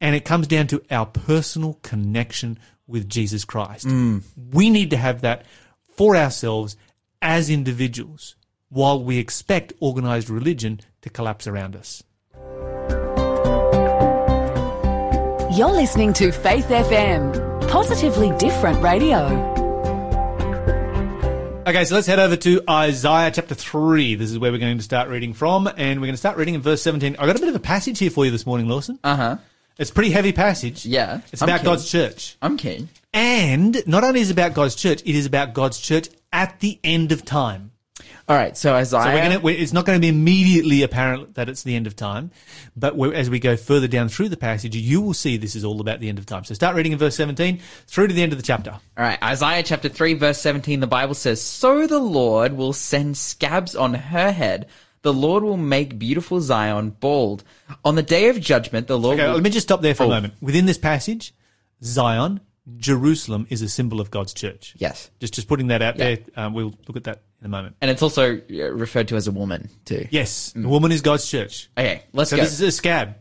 And 0.00 0.16
it 0.16 0.24
comes 0.24 0.48
down 0.48 0.68
to 0.68 0.82
our 0.90 1.04
personal 1.04 1.74
connection 1.82 2.58
with 2.86 3.10
Jesus 3.10 3.44
Christ. 3.44 3.86
We 3.86 4.70
need 4.70 4.88
to 4.90 4.96
have 4.96 5.20
that 5.20 5.44
for 5.96 6.16
ourselves 6.16 6.76
as 7.20 7.50
individuals 7.50 8.36
while 8.70 9.04
we 9.04 9.18
expect 9.18 9.74
organized 9.80 10.30
religion 10.30 10.80
to 11.02 11.10
collapse 11.10 11.46
around 11.46 11.76
us. 11.76 12.02
You're 15.54 15.72
listening 15.72 16.12
to 16.14 16.32
Faith 16.32 16.66
FM, 16.68 17.68
positively 17.68 18.30
different 18.38 18.82
radio. 18.82 19.18
Okay, 21.66 21.84
so 21.84 21.94
let's 21.94 22.06
head 22.06 22.18
over 22.18 22.36
to 22.36 22.62
Isaiah 22.70 23.30
chapter 23.30 23.54
3. 23.54 24.14
This 24.14 24.30
is 24.30 24.38
where 24.38 24.50
we're 24.50 24.58
going 24.58 24.78
to 24.78 24.82
start 24.82 25.08
reading 25.08 25.34
from, 25.34 25.66
and 25.66 26.00
we're 26.00 26.06
going 26.06 26.14
to 26.14 26.16
start 26.16 26.36
reading 26.38 26.54
in 26.54 26.62
verse 26.62 26.80
17. 26.82 27.16
I 27.18 27.26
got 27.26 27.36
a 27.36 27.40
bit 27.40 27.48
of 27.48 27.54
a 27.54 27.60
passage 27.60 27.98
here 27.98 28.10
for 28.10 28.24
you 28.24 28.30
this 28.30 28.46
morning, 28.46 28.68
Lawson. 28.68 28.98
Uh 29.04 29.16
huh. 29.16 29.36
It's 29.78 29.90
a 29.90 29.92
pretty 29.92 30.10
heavy 30.10 30.32
passage. 30.32 30.86
Yeah, 30.86 31.20
It's 31.32 31.42
I'm 31.42 31.48
about 31.48 31.58
keen. 31.60 31.64
God's 31.66 31.90
church. 31.90 32.36
I'm 32.40 32.56
keen. 32.56 32.88
And 33.12 33.86
not 33.86 34.04
only 34.04 34.20
is 34.20 34.30
it 34.30 34.34
about 34.34 34.54
God's 34.54 34.74
church, 34.74 35.02
it 35.02 35.14
is 35.14 35.26
about 35.26 35.52
God's 35.52 35.78
church 35.80 36.08
at 36.32 36.60
the 36.60 36.78
end 36.82 37.12
of 37.12 37.24
time. 37.26 37.71
All 38.32 38.38
right. 38.38 38.56
So 38.56 38.74
Isaiah. 38.74 39.02
So 39.02 39.12
we're 39.12 39.22
gonna, 39.22 39.40
we 39.40 39.52
it's 39.52 39.74
not 39.74 39.84
going 39.84 39.96
to 39.96 40.00
be 40.00 40.08
immediately 40.08 40.82
apparent 40.82 41.34
that 41.34 41.50
it's 41.50 41.64
the 41.64 41.76
end 41.76 41.86
of 41.86 41.94
time, 41.94 42.30
but 42.74 42.96
we're, 42.96 43.12
as 43.12 43.28
we 43.28 43.38
go 43.38 43.58
further 43.58 43.86
down 43.88 44.08
through 44.08 44.30
the 44.30 44.38
passage, 44.38 44.74
you 44.74 45.02
will 45.02 45.12
see 45.12 45.36
this 45.36 45.54
is 45.54 45.64
all 45.66 45.82
about 45.82 46.00
the 46.00 46.08
end 46.08 46.18
of 46.18 46.24
time. 46.24 46.42
So 46.44 46.54
start 46.54 46.74
reading 46.74 46.92
in 46.92 46.98
verse 46.98 47.14
17 47.16 47.60
through 47.86 48.08
to 48.08 48.14
the 48.14 48.22
end 48.22 48.32
of 48.32 48.38
the 48.38 48.42
chapter. 48.44 48.70
All 48.70 48.80
right, 48.96 49.22
Isaiah 49.22 49.62
chapter 49.62 49.90
3, 49.90 50.14
verse 50.14 50.40
17, 50.40 50.80
the 50.80 50.86
Bible 50.86 51.12
says, 51.14 51.42
So 51.42 51.86
the 51.86 51.98
Lord 51.98 52.54
will 52.56 52.72
send 52.72 53.18
scabs 53.18 53.76
on 53.76 53.92
her 53.92 54.32
head. 54.32 54.66
The 55.02 55.12
Lord 55.12 55.42
will 55.44 55.58
make 55.58 55.98
beautiful 55.98 56.40
Zion 56.40 56.90
bald. 56.90 57.44
On 57.84 57.96
the 57.96 58.02
day 58.02 58.28
of 58.30 58.40
judgment, 58.40 58.86
the 58.86 58.98
Lord 58.98 59.18
Okay, 59.18 59.26
will. 59.28 59.34
let 59.34 59.42
me 59.42 59.50
just 59.50 59.66
stop 59.66 59.82
there 59.82 59.94
for 59.94 60.04
Oh. 60.04 60.06
a 60.06 60.10
moment. 60.10 60.34
Within 60.40 60.64
this 60.64 60.78
passage, 60.78 61.34
Zion, 61.84 62.40
Jerusalem 62.76 63.46
is 63.50 63.60
a 63.62 63.68
symbol 63.68 64.00
of 64.00 64.10
God's 64.10 64.32
church. 64.32 64.74
Yes. 64.78 65.10
Just 65.20 65.34
just 65.34 65.48
putting 65.48 65.66
that 65.66 65.82
out 65.82 65.98
Yeah. 65.98 66.04
there. 66.04 66.18
Um, 66.36 66.54
we'll 66.54 66.72
look 66.86 66.96
at 66.96 67.04
that 67.04 67.22
in 67.42 67.46
a 67.46 67.48
moment. 67.48 67.76
And 67.80 67.90
it's 67.90 68.02
also 68.02 68.36
uh, 68.38 68.70
referred 68.72 69.08
to 69.08 69.16
as 69.16 69.26
a 69.26 69.32
woman, 69.32 69.68
too. 69.84 70.06
Yes, 70.10 70.52
the 70.54 70.68
woman 70.68 70.92
is 70.92 71.00
God's 71.02 71.28
church. 71.28 71.68
Okay, 71.76 72.02
let's 72.12 72.30
So 72.30 72.36
go. 72.36 72.42
this 72.44 72.52
is 72.52 72.60
a 72.60 72.70
scab 72.72 73.16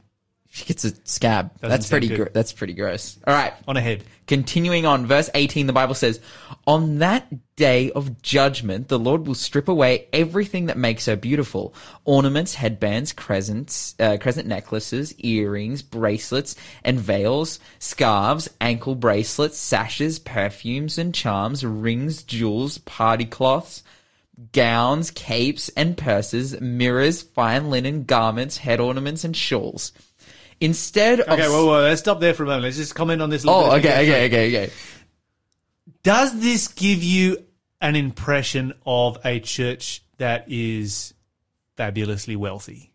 she 0.53 0.65
gets 0.65 0.83
a 0.83 0.91
scab. 1.05 1.51
that's 1.61 1.87
pretty. 1.87 2.09
Gr- 2.13 2.25
that's 2.33 2.51
pretty 2.51 2.73
gross. 2.73 3.17
All 3.25 3.33
right. 3.33 3.53
on 3.69 3.77
ahead. 3.77 4.03
Continuing 4.27 4.85
on, 4.85 5.05
verse 5.05 5.29
18, 5.33 5.65
the 5.65 5.71
Bible 5.71 5.95
says, 5.95 6.19
On 6.67 6.97
that 6.99 7.55
day 7.55 7.89
of 7.91 8.21
judgment, 8.21 8.89
the 8.89 8.99
Lord 8.99 9.27
will 9.27 9.33
strip 9.35 9.69
away 9.69 10.07
everything 10.11 10.65
that 10.65 10.77
makes 10.77 11.05
her 11.05 11.15
beautiful 11.15 11.73
ornaments, 12.03 12.53
headbands, 12.53 13.13
crescents, 13.13 13.95
uh, 13.97 14.17
crescent 14.19 14.45
necklaces, 14.45 15.17
earrings, 15.19 15.81
bracelets, 15.81 16.57
and 16.83 16.99
veils, 16.99 17.59
scarves, 17.79 18.49
ankle 18.59 18.95
bracelets, 18.95 19.57
sashes, 19.57 20.19
perfumes 20.19 20.97
and 20.97 21.15
charms, 21.15 21.65
rings, 21.65 22.23
jewels, 22.23 22.77
party 22.79 23.25
cloths, 23.25 23.83
gowns, 24.53 25.11
capes, 25.11 25.69
and 25.69 25.97
purses, 25.97 26.59
mirrors, 26.61 27.21
fine 27.21 27.69
linen 27.69 28.03
garments, 28.03 28.57
head 28.57 28.79
ornaments, 28.79 29.23
and 29.23 29.35
shawls. 29.35 29.91
Instead 30.59 31.19
of. 31.21 31.27
Okay, 31.39 31.47
well, 31.49 31.67
well, 31.67 31.81
let's 31.81 32.01
stop 32.01 32.19
there 32.19 32.33
for 32.33 32.43
a 32.43 32.45
moment. 32.45 32.63
Let's 32.65 32.77
just 32.77 32.95
comment 32.95 33.21
on 33.21 33.29
this. 33.29 33.43
a 33.43 33.47
little 33.47 33.63
Oh, 33.63 33.75
okay, 33.77 34.03
okay, 34.03 34.25
okay, 34.27 34.47
okay. 34.47 34.73
Does 36.03 36.39
this 36.39 36.67
give 36.67 37.03
you 37.03 37.37
an 37.81 37.95
impression 37.95 38.73
of 38.85 39.17
a 39.25 39.39
church 39.39 40.03
that 40.17 40.45
is 40.47 41.13
fabulously 41.77 42.35
wealthy? 42.35 42.93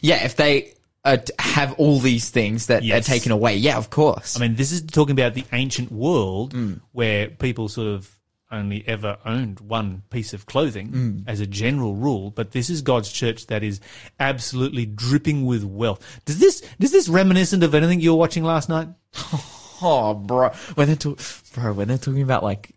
Yeah, 0.00 0.24
if 0.24 0.36
they 0.36 0.74
uh, 1.04 1.16
have 1.38 1.72
all 1.74 1.98
these 1.98 2.30
things 2.30 2.66
that 2.66 2.82
Yes. 2.84 3.08
are 3.08 3.12
taken 3.12 3.32
away, 3.32 3.56
yeah, 3.56 3.76
of 3.76 3.90
course. 3.90 4.36
I 4.36 4.40
mean, 4.40 4.54
this 4.54 4.70
is 4.70 4.82
talking 4.82 5.12
about 5.12 5.34
the 5.34 5.44
ancient 5.52 5.90
world 5.90 6.54
Mm. 6.54 6.80
where 6.92 7.28
people 7.28 7.68
sort 7.68 7.88
of 7.88 8.08
only 8.52 8.84
ever 8.86 9.16
owned 9.24 9.58
one 9.60 10.02
piece 10.10 10.32
of 10.34 10.46
clothing 10.46 10.88
Mm. 10.92 11.24
as 11.26 11.40
a 11.40 11.46
general 11.46 11.96
rule, 11.96 12.30
but 12.30 12.52
this 12.52 12.68
is 12.70 12.82
God's 12.82 13.10
church 13.10 13.46
that 13.46 13.62
is 13.62 13.80
absolutely 14.20 14.86
dripping 14.86 15.46
with 15.46 15.64
wealth. 15.64 16.20
Does 16.24 16.38
this 16.38 16.62
does 16.78 16.92
this 16.92 17.08
reminiscent 17.08 17.62
of 17.64 17.74
anything 17.74 18.00
you 18.00 18.10
were 18.12 18.18
watching 18.18 18.44
last 18.44 18.68
night? 18.68 18.88
oh, 19.82 20.14
bro, 20.14 20.50
when 20.74 20.86
they're 20.86 20.96
talk- 20.96 21.20
bro, 21.54 21.72
when 21.72 21.88
they're 21.88 21.98
talking 21.98 22.22
about 22.22 22.42
like, 22.44 22.70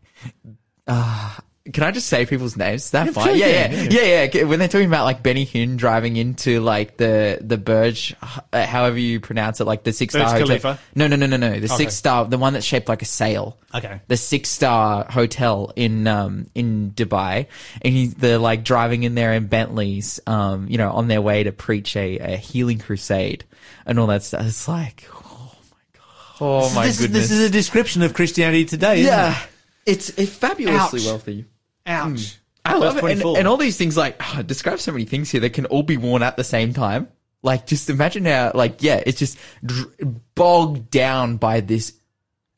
uh, 0.88 1.36
Can 1.74 1.82
I 1.82 1.90
just 1.90 2.08
say 2.08 2.28
people's 2.28 2.56
names? 2.56 2.86
Is 2.86 2.92
that 2.92 3.12
fine? 3.12 3.26
sure 3.26 3.36
Yeah, 3.36 3.72
you 3.72 3.90
yeah, 3.90 4.02
yeah, 4.02 4.30
yeah, 4.32 4.44
When 4.44 4.60
they're 4.60 4.68
talking 4.68 4.88
about 4.88 5.06
like 5.06 5.24
Benny 5.24 5.48
Hinn 5.48 5.78
driving 5.78 6.16
into 6.16 6.62
like 6.62 6.98
the 6.98 7.40
the 7.42 7.58
Burj, 7.58 8.16
uh, 8.54 8.66
however 8.68 9.00
you 9.00 9.20
pronounce 9.20 9.60
it, 9.60 9.66
like 9.66 9.84
the 9.84 9.92
six 9.92 10.14
star 10.14 10.38
hotel. 10.38 10.78
No, 10.94 11.08
no, 11.08 11.16
no, 11.16 11.26
no, 11.26 11.38
no. 11.38 11.60
The 11.60 11.68
six 11.68 11.96
star, 11.96 12.26
the 12.26 12.38
one 12.38 12.54
that's 12.54 12.68
shaped 12.68 12.88
like 12.88 13.02
a 13.02 13.06
sail. 13.06 13.58
Okay. 13.74 14.00
The 14.08 14.16
six 14.16 14.50
star 14.50 15.06
hotel 15.10 15.74
in 15.76 16.06
um 16.06 16.46
in 16.54 16.92
Dubai, 16.92 17.48
and 17.82 17.94
he, 17.94 18.08
they're 18.08 18.38
like 18.38 18.64
driving 18.64 19.02
in 19.02 19.16
there 19.16 19.34
in 19.34 19.48
Bentleys, 19.48 20.20
um, 20.28 20.68
you 20.70 20.78
know, 20.78 20.92
on 20.92 21.08
their 21.08 21.22
way 21.22 21.44
to 21.44 21.52
preach 21.52 21.96
a, 21.96 22.20
a 22.20 22.38
healing 22.38 22.78
crusade 22.78 23.44
and 23.88 24.00
all 24.00 24.08
that 24.08 24.22
stuff. 24.22 24.46
It's 24.46 24.68
like, 24.68 25.08
oh 25.12 25.56
my 25.72 26.00
god, 26.00 26.42
oh 26.42 26.76
my 26.76 26.86
this, 26.86 27.00
is, 27.00 27.08
goodness, 27.08 27.30
this 27.30 27.32
is 27.32 27.50
a 27.50 27.52
description 27.52 28.04
of 28.04 28.14
Christianity 28.14 28.66
today, 28.66 29.00
isn't 29.00 29.12
yeah, 29.12 29.42
it's 29.88 30.10
it's 30.10 30.32
fabulously 30.32 31.00
Ouch. 31.02 31.06
wealthy. 31.08 31.46
It? 31.86 31.90
Ouch. 31.92 32.40
I 32.64 32.78
love 32.78 32.98
it. 32.98 33.04
And, 33.04 33.22
and 33.22 33.48
all 33.48 33.58
these 33.58 33.78
things, 33.78 33.96
like, 33.96 34.20
oh, 34.20 34.42
describe 34.42 34.80
so 34.80 34.92
many 34.92 35.06
things 35.06 35.30
here 35.30 35.42
that 35.42 35.52
can 35.54 35.66
all 35.68 35.84
be 35.84 35.98
worn 35.98 36.24
at 36.24 36.36
the 36.36 36.44
same 36.44 36.74
time. 36.74 37.08
Like, 37.44 37.68
just 37.68 37.92
imagine 37.92 38.26
how, 38.26 38.52
like, 38.56 38.82
yeah, 38.82 39.04
it's 39.06 39.20
just 39.20 39.38
dr- 39.64 39.94
bogged 40.34 40.90
down 40.90 41.38
by 41.38 41.60
this 41.60 41.94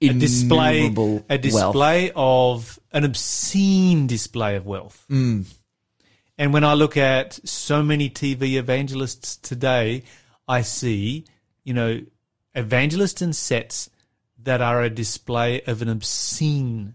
a 0.01 0.09
display, 0.09 0.77
innumerable 0.85 1.25
a 1.29 1.33
wealth. 1.33 1.41
display 1.41 2.11
of 2.15 2.79
an 2.91 3.03
obscene 3.03 4.07
display 4.07 4.55
of 4.55 4.65
wealth. 4.65 5.05
Mm. 5.09 5.45
And 6.37 6.53
when 6.53 6.63
I 6.63 6.75
look 6.75 6.97
at 6.97 7.33
so 7.47 7.83
many 7.83 8.09
TV 8.09 8.57
evangelists 8.57 9.37
today, 9.37 10.03
I 10.47 10.61
see, 10.61 11.25
you 11.63 11.73
know, 11.73 12.01
evangelists 12.53 13.21
and 13.21 13.35
sets 13.35 13.89
that 14.43 14.61
are 14.61 14.83
a 14.83 14.89
display 14.89 15.61
of 15.63 15.81
an 15.81 15.89
obscene 15.89 16.93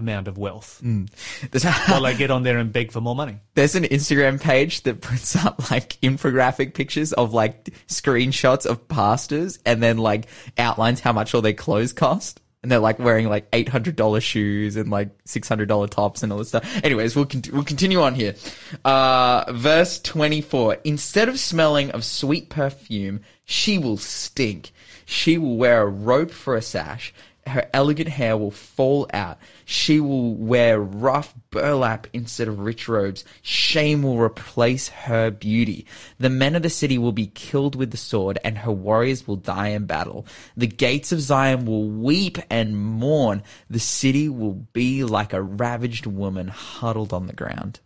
amount 0.00 0.26
of 0.26 0.36
wealth 0.36 0.80
There's, 0.82 1.64
while 1.86 2.02
they 2.02 2.16
get 2.16 2.32
on 2.32 2.42
there 2.42 2.58
and 2.58 2.72
beg 2.72 2.90
for 2.90 3.00
more 3.00 3.14
money. 3.14 3.38
there's 3.54 3.76
an 3.76 3.84
Instagram 3.84 4.40
page 4.40 4.82
that 4.82 5.00
puts 5.00 5.36
up 5.36 5.70
like 5.70 5.90
infographic 6.00 6.74
pictures 6.74 7.12
of 7.12 7.32
like 7.32 7.70
screenshots 7.86 8.66
of 8.66 8.88
pastors 8.88 9.58
and 9.64 9.80
then 9.82 9.98
like 9.98 10.26
outlines 10.58 10.98
how 11.00 11.12
much 11.12 11.34
all 11.34 11.42
their 11.42 11.52
clothes 11.52 11.92
cost. 11.92 12.40
And 12.62 12.70
they're 12.70 12.78
like 12.78 12.98
wearing 12.98 13.26
like 13.26 13.46
eight 13.54 13.70
hundred 13.70 13.96
dollar 13.96 14.20
shoes 14.20 14.76
and 14.76 14.90
like 14.90 15.08
six 15.24 15.48
hundred 15.48 15.68
dollar 15.70 15.86
tops 15.88 16.22
and 16.22 16.30
all 16.30 16.36
this 16.38 16.48
stuff. 16.48 16.84
Anyways, 16.84 17.16
we'll 17.16 17.24
con- 17.24 17.42
we'll 17.54 17.64
continue 17.64 18.02
on 18.02 18.14
here. 18.14 18.34
Uh, 18.84 19.50
verse 19.50 19.98
twenty 19.98 20.42
four. 20.42 20.76
Instead 20.84 21.30
of 21.30 21.38
smelling 21.38 21.90
of 21.92 22.04
sweet 22.04 22.50
perfume, 22.50 23.20
she 23.46 23.78
will 23.78 23.96
stink. 23.96 24.72
She 25.06 25.38
will 25.38 25.56
wear 25.56 25.80
a 25.80 25.86
rope 25.86 26.30
for 26.30 26.54
a 26.54 26.60
sash. 26.60 27.14
Her 27.50 27.68
elegant 27.74 28.08
hair 28.08 28.36
will 28.36 28.50
fall 28.50 29.08
out. 29.12 29.38
She 29.64 30.00
will 30.00 30.34
wear 30.34 30.80
rough 30.80 31.34
burlap 31.50 32.06
instead 32.12 32.48
of 32.48 32.60
rich 32.60 32.88
robes. 32.88 33.24
Shame 33.42 34.02
will 34.02 34.18
replace 34.18 34.88
her 34.88 35.30
beauty. 35.30 35.86
The 36.18 36.30
men 36.30 36.56
of 36.56 36.62
the 36.62 36.70
city 36.70 36.96
will 36.98 37.12
be 37.12 37.26
killed 37.26 37.74
with 37.74 37.90
the 37.90 37.96
sword, 37.96 38.38
and 38.44 38.58
her 38.58 38.72
warriors 38.72 39.26
will 39.26 39.36
die 39.36 39.68
in 39.68 39.86
battle. 39.86 40.26
The 40.56 40.66
gates 40.66 41.12
of 41.12 41.20
Zion 41.20 41.66
will 41.66 41.88
weep 41.88 42.38
and 42.48 42.76
mourn. 42.76 43.42
The 43.68 43.80
city 43.80 44.28
will 44.28 44.54
be 44.72 45.04
like 45.04 45.32
a 45.32 45.42
ravaged 45.42 46.06
woman 46.06 46.48
huddled 46.48 47.12
on 47.12 47.26
the 47.26 47.32
ground. 47.32 47.80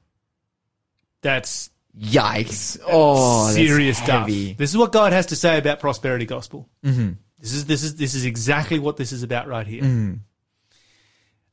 That's 1.22 1.70
Yikes! 1.98 2.78
Oh, 2.86 3.50
serious 3.52 3.98
stuff. 3.98 4.26
This 4.26 4.70
is 4.70 4.76
what 4.76 4.90
God 4.92 5.12
has 5.12 5.26
to 5.26 5.36
say 5.36 5.58
about 5.58 5.78
prosperity 5.78 6.26
gospel. 6.26 6.68
Mm-hmm. 6.84 7.12
This 7.44 7.52
is 7.52 7.66
this 7.66 7.82
is 7.82 7.96
this 7.96 8.14
is 8.14 8.24
exactly 8.24 8.78
what 8.78 8.96
this 8.96 9.12
is 9.12 9.22
about 9.22 9.46
right 9.46 9.66
here. 9.66 9.82
Mm-hmm. 9.82 10.14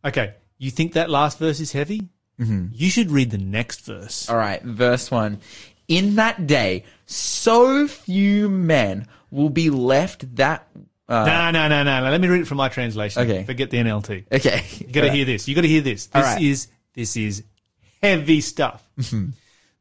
Okay, 0.05 0.35
you 0.57 0.71
think 0.71 0.93
that 0.93 1.09
last 1.09 1.37
verse 1.37 1.59
is 1.59 1.73
heavy? 1.73 2.07
Mm-hmm. 2.39 2.67
You 2.71 2.89
should 2.89 3.11
read 3.11 3.29
the 3.29 3.37
next 3.37 3.81
verse. 3.81 4.29
All 4.29 4.37
right, 4.37 4.63
verse 4.63 5.11
1. 5.11 5.41
In 5.89 6.15
that 6.15 6.47
day, 6.47 6.85
so 7.07 7.89
few 7.89 8.47
men 8.47 9.07
will 9.31 9.49
be 9.49 9.69
left 9.69 10.33
that. 10.37 10.65
Uh, 11.09 11.25
no, 11.25 11.51
no, 11.51 11.67
no, 11.67 11.83
no, 11.83 11.99
no. 11.99 12.09
Let 12.09 12.21
me 12.21 12.29
read 12.29 12.39
it 12.39 12.47
from 12.47 12.57
my 12.57 12.69
translation. 12.69 13.23
Okay. 13.23 13.43
Forget 13.43 13.69
the 13.69 13.79
NLT. 13.79 14.31
okay. 14.31 14.63
You 14.79 14.93
got 14.93 15.01
to 15.01 15.11
hear 15.11 15.25
this. 15.25 15.49
You 15.49 15.55
got 15.55 15.61
to 15.61 15.67
hear 15.67 15.81
this. 15.81 16.05
This 16.05 16.23
right. 16.23 16.41
is 16.41 16.69
this 16.93 17.17
is 17.17 17.43
heavy 18.01 18.39
stuff. 18.39 18.81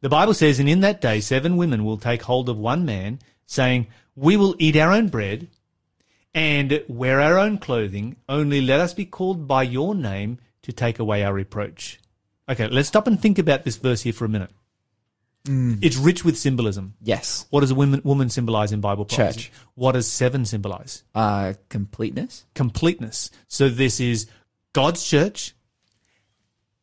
The 0.03 0.09
Bible 0.09 0.35
says, 0.35 0.59
"And 0.59 0.69
in 0.69 0.81
that 0.81 1.01
day, 1.01 1.21
seven 1.21 1.57
women 1.57 1.85
will 1.85 1.99
take 1.99 2.23
hold 2.23 2.49
of 2.49 2.59
one 2.59 2.85
man, 2.85 3.21
saying, 3.47 3.87
We 4.17 4.37
will 4.37 4.57
eat 4.59 4.75
our 4.77 4.93
own 4.93 5.09
bread 5.09 5.49
and 6.35 6.83
wear 6.89 7.21
our 7.21 7.39
own 7.39 7.59
clothing. 7.59 8.17
Only 8.29 8.61
let 8.61 8.81
us 8.81 8.95
be 8.95 9.05
called 9.05 9.47
by 9.47 9.63
your 9.63 9.95
name 9.95 10.39
to 10.63 10.73
take 10.73 10.99
away 10.99 11.23
our 11.25 11.33
reproach." 11.33 12.01
Okay, 12.49 12.69
let's 12.69 12.89
stop 12.89 13.07
and 13.07 13.21
think 13.21 13.39
about 13.39 13.65
this 13.65 13.77
verse 13.77 14.03
here 14.03 14.13
for 14.13 14.25
a 14.25 14.29
minute. 14.29 14.51
It's 15.47 15.97
rich 15.97 16.25
with 16.25 16.39
symbolism. 16.39 16.95
Yes. 17.01 17.47
What 17.51 17.61
does 17.61 17.71
a 17.71 17.75
woman, 17.75 18.03
woman 18.05 18.29
symbolize 18.29 18.73
in 18.73 18.81
Bible 18.81 19.07
prophecy? 19.07 19.45
Church. 19.45 19.53
What 19.75 19.93
does 19.93 20.07
seven 20.07 20.45
symbolize? 20.45 21.03
Uh, 21.15 21.55
completeness? 21.69 22.45
completeness. 22.55 23.31
So 23.49 23.69
this 23.69 24.01
is 24.01 24.27
God's 24.75 25.03
church. 25.03 25.55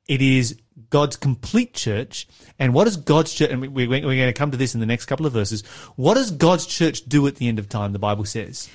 It 0.07 0.21
is 0.21 0.57
God's 0.89 1.15
complete 1.15 1.73
church. 1.73 2.27
And 2.59 2.73
what 2.73 2.85
does 2.85 2.97
God's 2.97 3.33
church, 3.33 3.51
and 3.51 3.61
we, 3.61 3.87
we're 3.87 4.01
going 4.01 4.17
to 4.17 4.33
come 4.33 4.51
to 4.51 4.57
this 4.57 4.73
in 4.73 4.79
the 4.79 4.85
next 4.85 5.05
couple 5.05 5.25
of 5.25 5.33
verses. 5.33 5.65
What 5.95 6.13
does 6.13 6.31
God's 6.31 6.65
church 6.65 7.05
do 7.05 7.27
at 7.27 7.35
the 7.35 7.47
end 7.47 7.59
of 7.59 7.69
time? 7.69 7.93
The 7.93 7.99
Bible 7.99 8.25
says 8.25 8.69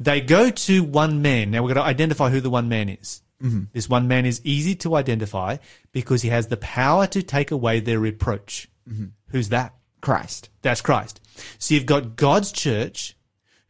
they 0.00 0.20
go 0.20 0.50
to 0.50 0.82
one 0.82 1.22
man. 1.22 1.50
Now 1.50 1.62
we're 1.62 1.74
going 1.74 1.84
to 1.84 1.90
identify 1.90 2.30
who 2.30 2.40
the 2.40 2.50
one 2.50 2.68
man 2.68 2.88
is. 2.88 3.22
Mm-hmm. 3.42 3.64
This 3.72 3.88
one 3.88 4.08
man 4.08 4.26
is 4.26 4.40
easy 4.44 4.74
to 4.76 4.96
identify 4.96 5.58
because 5.92 6.22
he 6.22 6.28
has 6.30 6.48
the 6.48 6.56
power 6.56 7.06
to 7.08 7.22
take 7.22 7.50
away 7.50 7.80
their 7.80 8.00
reproach. 8.00 8.68
Mm-hmm. 8.88 9.06
Who's 9.28 9.50
that? 9.50 9.74
Christ. 10.00 10.48
That's 10.62 10.80
Christ. 10.80 11.20
So 11.58 11.74
you've 11.74 11.86
got 11.86 12.16
God's 12.16 12.50
church 12.50 13.16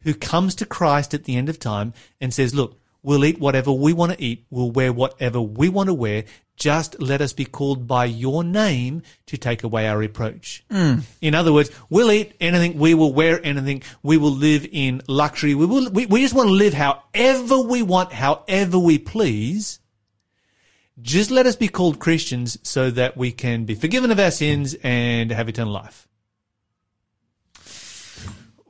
who 0.01 0.13
comes 0.13 0.55
to 0.55 0.65
Christ 0.65 1.13
at 1.13 1.25
the 1.25 1.35
end 1.35 1.49
of 1.49 1.59
time 1.59 1.93
and 2.21 2.33
says, 2.33 2.55
look, 2.55 2.79
we'll 3.03 3.25
eat 3.25 3.39
whatever 3.39 3.71
we 3.71 3.93
want 3.93 4.13
to 4.13 4.23
eat. 4.23 4.45
We'll 4.49 4.71
wear 4.71 4.93
whatever 4.93 5.41
we 5.41 5.69
want 5.69 5.87
to 5.87 5.93
wear. 5.93 6.23
Just 6.59 7.01
let 7.01 7.21
us 7.21 7.31
be 7.31 7.45
called 7.45 7.87
by 7.87 8.03
your 8.03 8.43
name 8.43 9.01
to 9.27 9.37
take 9.37 9.63
away 9.63 9.87
our 9.87 9.97
reproach. 9.97 10.65
Hmm. 10.69 10.99
In 11.21 11.33
other 11.33 11.53
words, 11.53 11.71
we'll 11.89 12.11
eat 12.11 12.33
anything. 12.41 12.77
We 12.77 12.93
will 12.93 13.13
wear 13.13 13.39
anything. 13.45 13.81
We 14.03 14.17
will 14.17 14.31
live 14.31 14.67
in 14.69 15.01
luxury. 15.07 15.55
We 15.55 15.65
will, 15.65 15.89
we, 15.89 16.05
we 16.05 16.21
just 16.21 16.35
want 16.35 16.49
to 16.49 16.53
live 16.53 16.73
however 16.73 17.61
we 17.61 17.81
want, 17.81 18.11
however 18.11 18.77
we 18.77 18.99
please. 18.99 19.79
Just 21.01 21.31
let 21.31 21.45
us 21.45 21.55
be 21.55 21.69
called 21.69 21.99
Christians 21.99 22.57
so 22.63 22.91
that 22.91 23.15
we 23.15 23.31
can 23.31 23.63
be 23.63 23.73
forgiven 23.73 24.11
of 24.11 24.19
our 24.19 24.31
sins 24.31 24.75
and 24.83 25.31
have 25.31 25.47
eternal 25.47 25.71
life. 25.71 26.09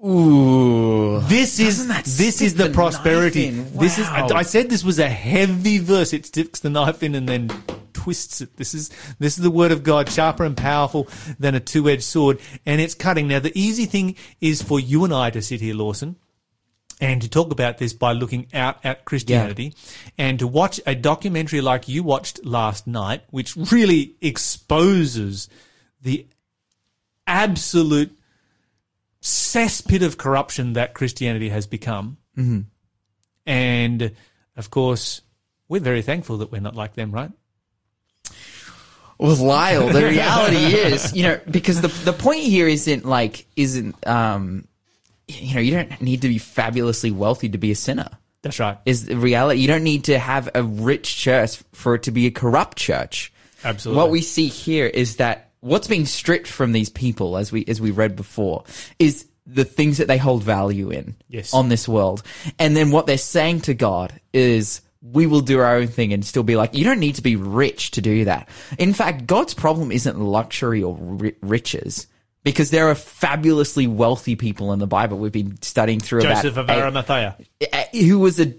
Ooh. 0.06 1.20
This 1.22 1.60
is 1.60 1.88
this 2.18 2.42
is 2.42 2.56
the 2.56 2.66
the 2.66 2.74
prosperity. 2.74 3.48
in? 3.48 3.78
This 3.78 3.98
is 3.98 4.08
I, 4.08 4.28
I, 4.28 4.42
said 4.44 4.70
this 4.70 4.84
was 4.84 4.98
a 4.98 5.10
heavy 5.10 5.80
verse. 5.80 6.14
It 6.14 6.26
sticks 6.26 6.62
the 6.62 6.70
knife 6.70 7.04
in 7.04 7.16
and 7.16 7.28
then 7.28 7.50
twists 8.10 8.42
it. 8.42 8.58
This 8.58 8.74
is 8.74 8.90
this 9.20 9.38
is 9.38 9.44
the 9.44 9.52
word 9.52 9.72
of 9.72 9.84
God, 9.84 10.10
sharper 10.10 10.44
and 10.44 10.58
powerful 10.58 11.08
than 11.38 11.54
a 11.54 11.60
two-edged 11.60 12.04
sword, 12.04 12.40
and 12.66 12.82
it's 12.82 12.96
cutting. 12.96 13.28
Now 13.28 13.38
the 13.38 13.52
easy 13.54 13.86
thing 13.86 14.16
is 14.42 14.64
for 14.64 14.80
you 14.80 15.04
and 15.04 15.14
I 15.14 15.30
to 15.30 15.44
sit 15.44 15.62
here, 15.62 15.76
Lawson, 15.76 16.16
and 17.00 17.22
to 17.22 17.30
talk 17.30 17.52
about 17.52 17.78
this 17.78 17.94
by 17.94 18.14
looking 18.14 18.48
out 18.52 18.84
at 18.84 19.06
Christianity 19.06 19.76
and 20.18 20.40
to 20.40 20.48
watch 20.48 20.82
a 20.88 20.96
documentary 20.96 21.62
like 21.62 21.88
you 21.88 22.02
watched 22.02 22.44
last 22.44 22.88
night, 22.88 23.22
which 23.30 23.56
really 23.56 24.16
exposes 24.22 25.48
the 26.02 26.26
absolute 27.28 28.18
cesspit 29.22 30.04
of 30.04 30.18
corruption 30.18 30.74
that 30.74 30.96
Christianity 30.96 31.50
has 31.50 31.68
become. 31.68 32.18
Mm-hmm. 32.36 32.62
And 33.46 34.16
of 34.58 34.72
course, 34.72 35.22
we're 35.68 35.80
very 35.80 36.02
thankful 36.02 36.38
that 36.38 36.52
we're 36.52 36.60
not 36.60 36.76
like 36.76 36.96
them, 36.96 37.12
right? 37.12 37.30
Well, 39.20 39.36
Lyle, 39.36 39.90
the 39.90 40.06
reality 40.08 40.58
is, 40.76 41.14
you 41.14 41.24
know, 41.24 41.40
because 41.50 41.82
the 41.82 41.90
the 41.90 42.14
point 42.14 42.44
here 42.44 42.68
isn't 42.68 43.06
like 43.06 43.46
isn't 43.56 44.08
um, 44.08 44.66
you 45.28 45.56
know, 45.56 45.62
you 45.62 45.72
don't 45.72 46.02
need 46.02 46.22
to 46.24 46.30
be 46.30 46.38
fabulously 46.38 47.12
wealthy 47.12 47.50
to 47.50 47.58
be 47.58 47.72
a 47.72 47.76
sinner. 47.76 48.10
That's 48.42 48.60
right. 48.60 48.78
Is 48.86 49.06
the 49.08 49.18
reality? 49.18 49.60
You 49.60 49.68
don't 49.68 49.84
need 49.84 50.06
to 50.06 50.18
have 50.18 50.50
a 50.56 50.64
rich 50.64 51.18
church 51.18 51.62
for 51.74 51.96
it 51.96 52.04
to 52.04 52.12
be 52.12 52.26
a 52.28 52.32
corrupt 52.32 52.78
church. 52.78 53.34
Absolutely. 53.64 53.98
What 54.02 54.10
we 54.10 54.22
see 54.22 54.48
here 54.48 54.86
is 54.86 55.18
that 55.18 55.52
what's 55.60 55.88
being 55.90 56.06
stripped 56.06 56.48
from 56.48 56.72
these 56.72 56.90
people, 56.90 57.36
as 57.36 57.52
we 57.52 57.66
as 57.68 57.82
we 57.82 57.92
read 57.92 58.16
before, 58.16 58.64
is 58.98 59.28
the 59.46 59.66
things 59.66 59.98
that 59.98 60.08
they 60.08 60.18
hold 60.18 60.44
value 60.44 60.92
in 60.92 61.16
Yes. 61.28 61.54
on 61.54 61.68
this 61.70 61.88
world. 61.88 62.24
And 62.58 62.78
then 62.78 62.92
what 62.92 63.06
they're 63.08 63.18
saying 63.18 63.62
to 63.62 63.74
God 63.74 64.14
is, 64.32 64.80
we 65.02 65.28
will 65.28 65.42
do 65.42 65.60
our 65.60 65.76
own 65.76 65.88
thing 65.88 66.14
and 66.14 66.26
still 66.26 66.44
be 66.44 66.56
like, 66.56 66.74
you 66.74 66.84
don't 66.84 67.00
need 67.00 67.16
to 67.16 67.22
be 67.22 67.36
rich 67.36 67.92
to 67.92 68.02
do 68.02 68.26
that. 68.26 68.50
In 68.78 68.94
fact, 68.94 69.26
God's 69.28 69.54
problem 69.54 69.92
isn't 69.92 70.20
luxury 70.20 70.84
or 70.84 70.96
ri- 70.96 71.36
riches. 71.42 72.08
Because 72.42 72.72
there 72.72 72.88
are 72.88 72.96
fabulously 72.96 73.86
wealthy 73.86 74.38
people 74.38 74.72
in 74.72 74.80
the 74.80 74.88
Bible 74.88 75.18
we've 75.18 75.32
been 75.32 75.62
studying 75.62 76.00
through 76.00 76.22
Joseph 76.22 76.56
about 76.56 76.78
of 76.78 76.84
Arimathea. 76.84 77.38
who 77.92 78.18
was 78.18 78.40
a 78.40 78.54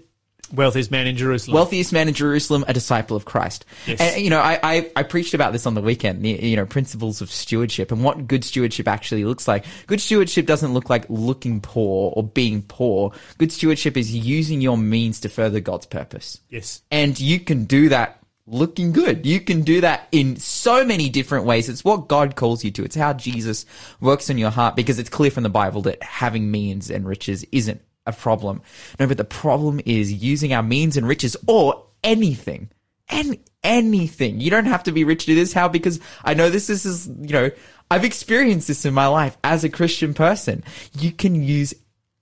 Wealthiest 0.53 0.91
man 0.91 1.07
in 1.07 1.17
Jerusalem. 1.17 1.55
wealthiest 1.55 1.93
man 1.93 2.07
in 2.07 2.13
Jerusalem, 2.13 2.65
a 2.67 2.73
disciple 2.73 3.17
of 3.17 3.25
Christ. 3.25 3.65
Yes. 3.85 3.99
And, 4.01 4.21
you 4.23 4.29
know, 4.29 4.39
I, 4.39 4.59
I, 4.63 4.91
I 4.95 5.03
preached 5.03 5.33
about 5.33 5.53
this 5.53 5.65
on 5.65 5.73
the 5.73 5.81
weekend, 5.81 6.23
the, 6.23 6.29
you 6.29 6.55
know, 6.55 6.65
principles 6.65 7.21
of 7.21 7.31
stewardship 7.31 7.91
and 7.91 8.03
what 8.03 8.27
good 8.27 8.43
stewardship 8.43 8.87
actually 8.87 9.25
looks 9.25 9.47
like. 9.47 9.65
Good 9.87 10.01
stewardship 10.01 10.45
doesn't 10.45 10.73
look 10.73 10.89
like 10.89 11.05
looking 11.09 11.61
poor 11.61 12.13
or 12.15 12.23
being 12.23 12.61
poor. 12.63 13.11
Good 13.37 13.51
stewardship 13.51 13.97
is 13.97 14.13
using 14.13 14.61
your 14.61 14.77
means 14.77 15.19
to 15.21 15.29
further 15.29 15.59
God's 15.59 15.85
purpose. 15.85 16.39
yes. 16.49 16.81
And 16.91 17.19
you 17.19 17.39
can 17.39 17.65
do 17.65 17.89
that 17.89 18.21
looking 18.47 18.91
good. 18.91 19.25
You 19.25 19.39
can 19.39 19.61
do 19.61 19.81
that 19.81 20.07
in 20.11 20.35
so 20.35 20.83
many 20.83 21.09
different 21.09 21.45
ways. 21.45 21.69
It's 21.69 21.83
what 21.85 22.07
God 22.07 22.35
calls 22.35 22.63
you 22.63 22.71
to. 22.71 22.83
It's 22.83 22.95
how 22.95 23.13
Jesus 23.13 23.65
works 23.99 24.29
in 24.29 24.37
your 24.37 24.49
heart 24.49 24.75
because 24.75 24.99
it's 24.99 25.09
clear 25.09 25.31
from 25.31 25.43
the 25.43 25.49
Bible 25.49 25.83
that 25.83 26.03
having 26.03 26.51
means 26.51 26.89
and 26.89 27.05
riches 27.05 27.45
isn't 27.51 27.81
a 28.05 28.13
problem. 28.13 28.61
No, 28.99 29.07
but 29.07 29.17
the 29.17 29.23
problem 29.23 29.81
is 29.85 30.11
using 30.11 30.53
our 30.53 30.63
means 30.63 30.97
and 30.97 31.07
riches 31.07 31.37
or 31.47 31.85
anything. 32.03 32.69
And 33.09 33.37
anything. 33.63 34.39
You 34.39 34.49
don't 34.49 34.65
have 34.65 34.83
to 34.83 34.91
be 34.91 35.03
rich 35.03 35.25
to 35.25 35.31
do 35.31 35.35
this. 35.35 35.53
How? 35.53 35.67
Because 35.67 35.99
I 36.23 36.33
know 36.33 36.49
this, 36.49 36.67
this 36.67 36.85
is, 36.85 37.07
you 37.07 37.33
know, 37.33 37.51
I've 37.89 38.05
experienced 38.05 38.67
this 38.67 38.85
in 38.85 38.93
my 38.93 39.07
life 39.07 39.37
as 39.43 39.63
a 39.63 39.69
Christian 39.69 40.13
person. 40.13 40.63
You 40.97 41.11
can 41.11 41.35
use 41.35 41.73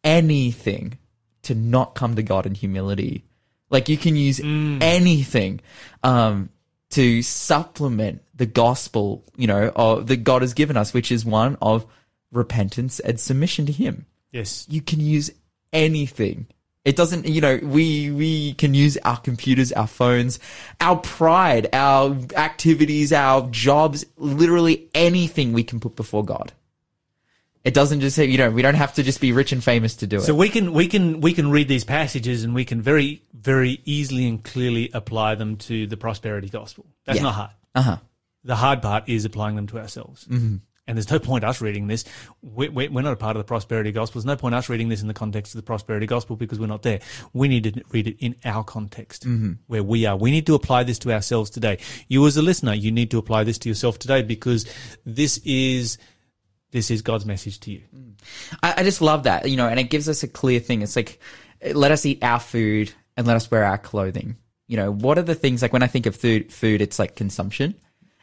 anything 0.03 0.97
to 1.43 1.55
not 1.55 1.95
come 1.95 2.15
to 2.15 2.23
God 2.23 2.45
in 2.45 2.55
humility. 2.55 3.23
Like 3.69 3.87
you 3.87 3.97
can 3.97 4.15
use 4.15 4.39
anything 4.39 5.61
um, 6.03 6.49
to 6.91 7.21
supplement 7.21 8.23
the 8.33 8.47
gospel, 8.47 9.23
you 9.35 9.45
know, 9.45 9.71
of, 9.75 10.07
that 10.07 10.23
God 10.23 10.41
has 10.41 10.55
given 10.55 10.75
us, 10.75 10.93
which 10.93 11.11
is 11.11 11.23
one 11.23 11.55
of 11.61 11.85
repentance 12.31 12.99
and 12.99 13.19
submission 13.19 13.67
to 13.67 13.71
Him. 13.71 14.07
Yes. 14.31 14.65
You 14.69 14.81
can 14.81 14.99
use 14.99 15.31
anything. 15.73 16.47
It 16.85 16.95
doesn't, 16.95 17.27
you 17.27 17.41
know, 17.41 17.59
we 17.61 18.09
we 18.09 18.53
can 18.53 18.73
use 18.73 18.97
our 19.03 19.17
computers, 19.17 19.71
our 19.73 19.85
phones, 19.87 20.39
our 20.79 20.95
pride, 20.95 21.67
our 21.73 22.17
activities, 22.35 23.11
our 23.13 23.47
jobs, 23.49 24.05
literally 24.17 24.89
anything 24.95 25.53
we 25.53 25.63
can 25.63 25.79
put 25.79 25.95
before 25.95 26.23
God. 26.23 26.53
It 27.65 27.73
doesn't 27.73 27.99
just 27.99 28.15
say, 28.15 28.25
you 28.25 28.37
know, 28.37 28.49
we 28.49 28.61
don't 28.61 28.75
have 28.75 28.93
to 28.93 29.03
just 29.03 29.19
be 29.19 29.33
rich 29.33 29.51
and 29.51 29.61
famous 29.61 29.97
to 29.97 30.07
do 30.07 30.17
it. 30.17 30.21
So 30.21 30.33
we 30.33 30.47
can 30.49 30.71
we 30.71 30.87
can 30.87 31.19
we 31.19 31.33
can 31.33 31.51
read 31.51 31.67
these 31.67 31.83
passages 31.83 32.43
and 32.45 32.55
we 32.55 32.63
can 32.63 32.81
very 32.81 33.21
very 33.33 33.81
easily 33.85 34.27
and 34.27 34.41
clearly 34.43 34.89
apply 34.93 35.35
them 35.35 35.57
to 35.57 35.85
the 35.85 35.97
prosperity 35.97 36.47
gospel. 36.47 36.85
That's 37.05 37.17
Yeah. 37.17 37.23
not 37.23 37.35
hard. 37.35 37.51
Uh 37.75 37.81
huh. 37.81 37.97
The 38.45 38.55
hard 38.55 38.81
part 38.81 39.09
is 39.09 39.25
applying 39.25 39.57
them 39.57 39.67
to 39.67 39.79
ourselves. 39.79 40.25
Mm-hmm. 40.25 40.55
And 40.89 40.97
there's 40.97 41.11
no 41.11 41.19
point 41.19 41.43
us 41.43 41.61
reading 41.61 41.85
this. 41.85 42.03
We- 42.41 42.67
we- 42.67 42.87
We're 42.87 43.03
not 43.03 43.13
a 43.13 43.15
part 43.15 43.35
of 43.35 43.39
the 43.39 43.47
prosperity 43.47 43.91
gospel. 43.91 44.19
There's 44.19 44.25
no 44.25 44.35
point 44.35 44.55
us 44.55 44.69
reading 44.69 44.89
this 44.89 45.03
in 45.03 45.07
the 45.07 45.13
context 45.13 45.53
of 45.53 45.59
the 45.59 45.63
prosperity 45.63 46.07
gospel 46.07 46.35
because 46.35 46.59
we're 46.59 46.65
not 46.65 46.81
there. 46.81 46.99
We 47.31 47.47
need 47.47 47.63
to 47.65 47.83
read 47.91 48.07
it 48.07 48.17
in 48.17 48.35
our 48.43 48.63
context 48.63 49.23
mm-hmm. 49.23 49.53
where 49.67 49.83
we 49.83 50.07
are. 50.07 50.17
We 50.17 50.31
need 50.31 50.47
to 50.47 50.55
apply 50.55 50.85
this 50.85 50.97
to 50.99 51.13
ourselves 51.13 51.51
today. 51.51 51.77
You 52.07 52.25
as 52.25 52.37
a 52.37 52.41
listener, 52.41 52.73
you 52.73 52.91
need 52.91 53.11
to 53.11 53.19
apply 53.19 53.43
this 53.43 53.59
to 53.59 53.69
yourself 53.69 53.99
today 53.99 54.23
because 54.23 54.65
this 55.05 55.39
is 55.45 55.99
this 56.71 56.89
is 56.89 57.03
God's 57.03 57.25
message 57.25 57.59
to 57.61 57.71
you. 57.71 57.81
Mm. 57.95 58.13
I, 58.63 58.73
I 58.77 58.83
just 58.83 59.01
love 59.01 59.23
that, 59.23 59.47
you 59.47 59.57
know, 59.57 59.67
and 59.67 59.79
it 59.79 59.91
gives 59.91 60.09
us 60.09 60.23
a 60.23 60.27
clear 60.27 60.59
thing. 60.59 60.81
It's 60.81 60.95
like, 60.95 61.19
let 61.73 61.91
us 61.91 62.03
eat 62.05 62.23
our 62.23 62.39
food 62.39 62.91
and 63.15 63.27
let 63.27 63.35
us 63.35 63.51
wear 63.51 63.63
our 63.63 63.77
clothing. 63.77 64.37
You 64.67 64.77
know, 64.77 64.91
what 64.91 65.19
are 65.19 65.23
the 65.23 65.35
things 65.35 65.61
like 65.61 65.73
when 65.73 65.83
I 65.83 65.87
think 65.87 66.07
of 66.07 66.15
food, 66.15 66.51
food, 66.51 66.81
it's 66.81 66.97
like 66.97 67.15
consumption. 67.15 67.75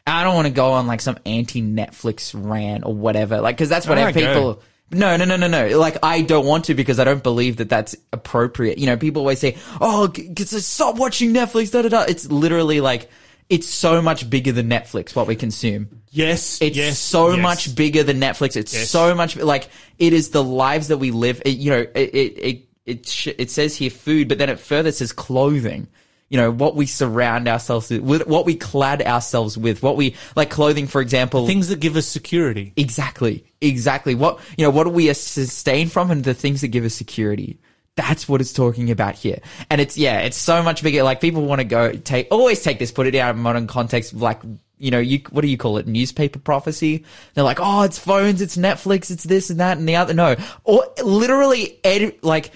I 0.07 0.23
don't 0.23 0.35
want 0.35 0.47
to 0.47 0.53
go 0.53 0.71
on 0.73 0.87
like 0.87 1.01
some 1.01 1.17
anti 1.25 1.61
Netflix 1.61 2.33
rant 2.35 2.85
or 2.85 2.93
whatever, 2.93 3.41
like, 3.41 3.57
cause 3.57 3.69
that's 3.69 3.87
what 3.87 3.97
Alright, 3.97 4.15
people, 4.15 4.53
go. 4.55 4.59
no, 4.91 5.17
no, 5.17 5.25
no, 5.25 5.35
no, 5.35 5.47
no. 5.47 5.77
Like, 5.79 5.97
I 6.03 6.21
don't 6.21 6.45
want 6.45 6.65
to 6.65 6.73
because 6.75 6.99
I 6.99 7.03
don't 7.03 7.21
believe 7.23 7.57
that 7.57 7.69
that's 7.69 7.95
appropriate. 8.13 8.77
You 8.77 8.85
know, 8.87 8.97
people 8.97 9.21
always 9.21 9.39
say, 9.39 9.57
oh, 9.81 10.11
cause 10.35 10.65
stop 10.65 10.97
watching 10.97 11.33
Netflix, 11.33 11.71
da 11.71 11.81
da 11.81 11.89
da. 11.89 12.01
It's 12.07 12.31
literally 12.31 12.79
like, 12.81 13.09
it's 13.49 13.67
so 13.67 14.01
much 14.01 14.29
bigger 14.29 14.51
than 14.51 14.69
Netflix, 14.69 15.15
what 15.15 15.25
we 15.27 15.35
consume. 15.35 16.01
Yes, 16.11 16.61
It's 16.61 16.75
yes, 16.75 16.99
so 16.99 17.31
yes. 17.33 17.41
much 17.41 17.75
bigger 17.75 18.03
than 18.03 18.19
Netflix. 18.19 18.55
It's 18.57 18.73
Yes. 18.73 18.89
so 18.89 19.13
much 19.15 19.35
like 19.37 19.69
it 19.99 20.11
is 20.13 20.31
the 20.31 20.43
lives 20.43 20.87
that 20.89 20.97
we 20.97 21.11
live. 21.11 21.41
It, 21.45 21.57
you 21.57 21.69
know, 21.71 21.79
it 21.79 21.95
it 21.95 22.37
it 22.37 22.63
it, 22.85 23.07
sh- 23.07 23.27
it 23.37 23.51
says 23.51 23.75
here 23.75 23.89
food, 23.89 24.27
but 24.29 24.37
then 24.37 24.49
it 24.49 24.59
further 24.59 24.91
says 24.91 25.11
clothing. 25.13 25.87
You 26.29 26.37
know 26.37 26.51
what 26.51 26.75
we 26.75 26.85
surround 26.85 27.47
ourselves 27.47 27.89
with, 27.89 28.27
what 28.27 28.45
we 28.45 28.55
clad 28.55 29.01
ourselves 29.01 29.57
with, 29.57 29.81
what 29.81 29.95
we 29.95 30.15
like 30.35 30.49
clothing, 30.49 30.87
for 30.87 30.99
example. 30.99 31.47
things 31.47 31.69
that 31.69 31.79
give 31.79 31.95
us 31.95 32.05
security. 32.05 32.73
Exactly, 32.75 33.45
exactly. 33.61 34.13
What 34.13 34.39
you 34.57 34.65
know, 34.65 34.69
what 34.69 34.83
do 34.83 34.89
we 34.89 35.13
sustain 35.13 35.87
from, 35.87 36.11
and 36.11 36.23
the 36.23 36.33
things 36.33 36.61
that 36.61 36.67
give 36.67 36.83
us 36.83 36.93
security. 36.93 37.59
That's 37.95 38.29
what 38.29 38.41
it's 38.41 38.53
talking 38.53 38.91
about 38.91 39.15
here, 39.15 39.39
and 39.71 39.81
it's 39.81 39.97
yeah, 39.97 40.19
it's 40.19 40.37
so 40.37 40.61
much 40.61 40.83
bigger. 40.83 41.01
Like 41.01 41.21
people 41.21 41.45
want 41.45 41.61
to 41.61 41.65
go 41.65 41.93
take 41.93 42.27
always 42.29 42.61
take 42.61 42.77
this, 42.77 42.91
put 42.91 43.07
it 43.07 43.15
out 43.15 43.33
in 43.35 43.41
modern 43.41 43.65
context, 43.65 44.13
like 44.13 44.41
you 44.77 44.91
know, 44.91 44.99
you 44.99 45.21
what 45.31 45.41
do 45.41 45.47
you 45.47 45.57
call 45.57 45.77
it? 45.77 45.87
Newspaper 45.87 46.39
prophecy. 46.39 47.05
They're 47.33 47.43
like, 47.43 47.59
oh, 47.59 47.83
it's 47.83 47.97
phones, 47.97 48.41
it's 48.41 48.57
Netflix, 48.57 49.09
it's 49.09 49.23
this 49.23 49.49
and 49.49 49.59
that 49.59 49.77
and 49.77 49.87
the 49.87 49.95
other. 49.95 50.13
No, 50.13 50.35
or 50.63 50.85
literally, 51.03 51.79
ed- 51.83 52.17
like 52.21 52.51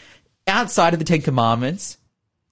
outside 0.45 0.93
of 0.93 0.99
the 0.99 1.05
Ten 1.05 1.21
Commandments, 1.21 1.97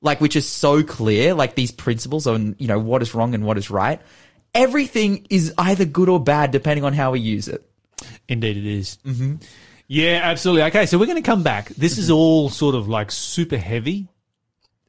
like 0.01 0.21
which 0.21 0.35
is 0.35 0.47
so 0.47 0.83
clear, 0.83 1.33
like 1.33 1.55
these 1.55 1.71
principles 1.71 2.27
on 2.27 2.55
you 2.59 2.67
know 2.67 2.79
what 2.79 3.01
is 3.01 3.13
wrong 3.13 3.33
and 3.33 3.45
what 3.45 3.57
is 3.57 3.69
right. 3.69 4.01
Everything 4.53 5.27
is 5.29 5.53
either 5.57 5.85
good 5.85 6.09
or 6.09 6.19
bad 6.19 6.51
depending 6.51 6.83
on 6.83 6.93
how 6.93 7.11
we 7.11 7.19
use 7.19 7.47
it. 7.47 7.69
Indeed, 8.27 8.57
it 8.57 8.65
is. 8.65 8.97
Mm-hmm. 9.05 9.35
Yeah, 9.87 10.21
absolutely. 10.23 10.63
Okay, 10.63 10.85
so 10.85 10.97
we're 10.97 11.07
going 11.07 11.21
to 11.21 11.25
come 11.25 11.43
back. 11.43 11.69
This 11.69 11.97
is 11.97 12.11
all 12.11 12.49
sort 12.49 12.75
of 12.75 12.87
like 12.87 13.11
super 13.11 13.57
heavy. 13.57 14.07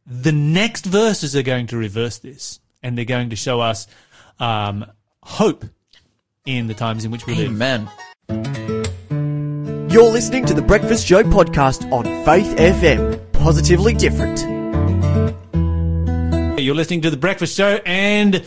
The 0.07 0.33
next 0.33 0.85
verses 0.87 1.35
are 1.37 1.43
going 1.43 1.69
to 1.69 1.77
reverse 1.77 2.19
this, 2.19 2.61
and 2.83 2.97
they're 2.97 3.05
going 3.05 3.31
to 3.31 3.37
show 3.37 3.61
us 3.61 3.87
um, 4.39 4.85
hope 5.23 5.65
in 6.47 6.67
the 6.67 6.75
times 6.75 7.05
in 7.05 7.11
which 7.11 7.27
we 7.27 7.35
live. 7.35 7.49
Amen. 7.49 7.89
You're 9.91 10.11
listening 10.11 10.47
to 10.47 10.55
the 10.55 10.63
Breakfast 10.63 11.07
Show 11.07 11.23
podcast 11.23 11.91
on 11.91 12.05
Faith 12.25 12.57
FM. 12.57 13.33
Positively 13.33 13.95
different. 13.95 14.60
You're 16.61 16.75
listening 16.75 17.03
to 17.03 17.11
the 17.11 17.17
Breakfast 17.17 17.57
Show, 17.57 17.81
and 17.87 18.45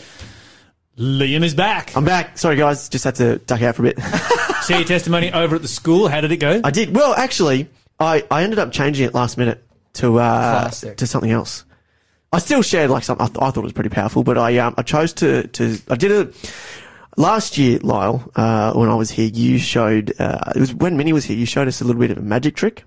Liam 0.98 1.42
is 1.42 1.54
back. 1.54 1.96
I'm 1.96 2.04
back. 2.04 2.38
Sorry, 2.38 2.56
guys. 2.56 2.88
Just 2.88 3.04
had 3.04 3.16
to 3.16 3.38
duck 3.38 3.62
out 3.62 3.74
for 3.76 3.82
a 3.86 3.92
bit. 3.92 4.00
See 4.62 4.74
your 4.74 4.84
testimony 4.84 5.32
over 5.32 5.56
at 5.56 5.62
the 5.62 5.68
school. 5.68 6.08
How 6.08 6.20
did 6.20 6.32
it 6.32 6.36
go? 6.38 6.60
I 6.64 6.70
did. 6.70 6.94
Well, 6.94 7.14
actually, 7.14 7.68
I, 7.98 8.24
I 8.30 8.42
ended 8.44 8.58
up 8.58 8.72
changing 8.72 9.06
it 9.06 9.14
last 9.14 9.36
minute 9.36 9.62
to 9.94 10.18
uh, 10.18 10.60
Classic. 10.62 10.96
to 10.96 11.06
something 11.06 11.30
else. 11.30 11.64
I 12.32 12.38
still 12.38 12.62
shared 12.62 12.90
like 12.90 13.04
something 13.04 13.24
I, 13.24 13.28
th- 13.28 13.38
I 13.40 13.50
thought 13.50 13.58
it 13.58 13.62
was 13.62 13.72
pretty 13.72 13.90
powerful, 13.90 14.24
but 14.24 14.36
I 14.38 14.58
um 14.58 14.74
I 14.76 14.82
chose 14.82 15.12
to 15.14 15.46
to 15.48 15.78
I 15.88 15.94
did 15.94 16.10
it 16.10 16.52
last 17.16 17.58
year, 17.58 17.78
Lyle. 17.80 18.28
Uh, 18.34 18.72
when 18.72 18.88
I 18.88 18.94
was 18.96 19.08
here, 19.10 19.28
you 19.32 19.58
showed 19.58 20.12
uh, 20.18 20.52
it 20.56 20.58
was 20.58 20.74
when 20.74 20.96
Minnie 20.96 21.12
was 21.12 21.24
here. 21.24 21.36
You 21.36 21.46
showed 21.46 21.68
us 21.68 21.80
a 21.80 21.84
little 21.84 22.00
bit 22.00 22.10
of 22.10 22.18
a 22.18 22.22
magic 22.22 22.56
trick 22.56 22.82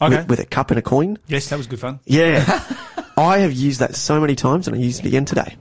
Okay. 0.00 0.16
with, 0.16 0.28
with 0.28 0.40
a 0.40 0.46
cup 0.46 0.70
and 0.70 0.78
a 0.78 0.82
coin. 0.82 1.18
yes, 1.28 1.48
that 1.50 1.56
was 1.58 1.66
good 1.66 1.78
fun. 1.78 2.00
Yeah, 2.06 2.42
I 3.16 3.38
have 3.38 3.52
used 3.52 3.80
that 3.80 3.94
so 3.94 4.20
many 4.20 4.34
times, 4.34 4.66
and 4.66 4.76
I 4.76 4.80
used 4.80 5.00
it 5.00 5.06
again 5.06 5.24
today. 5.24 5.56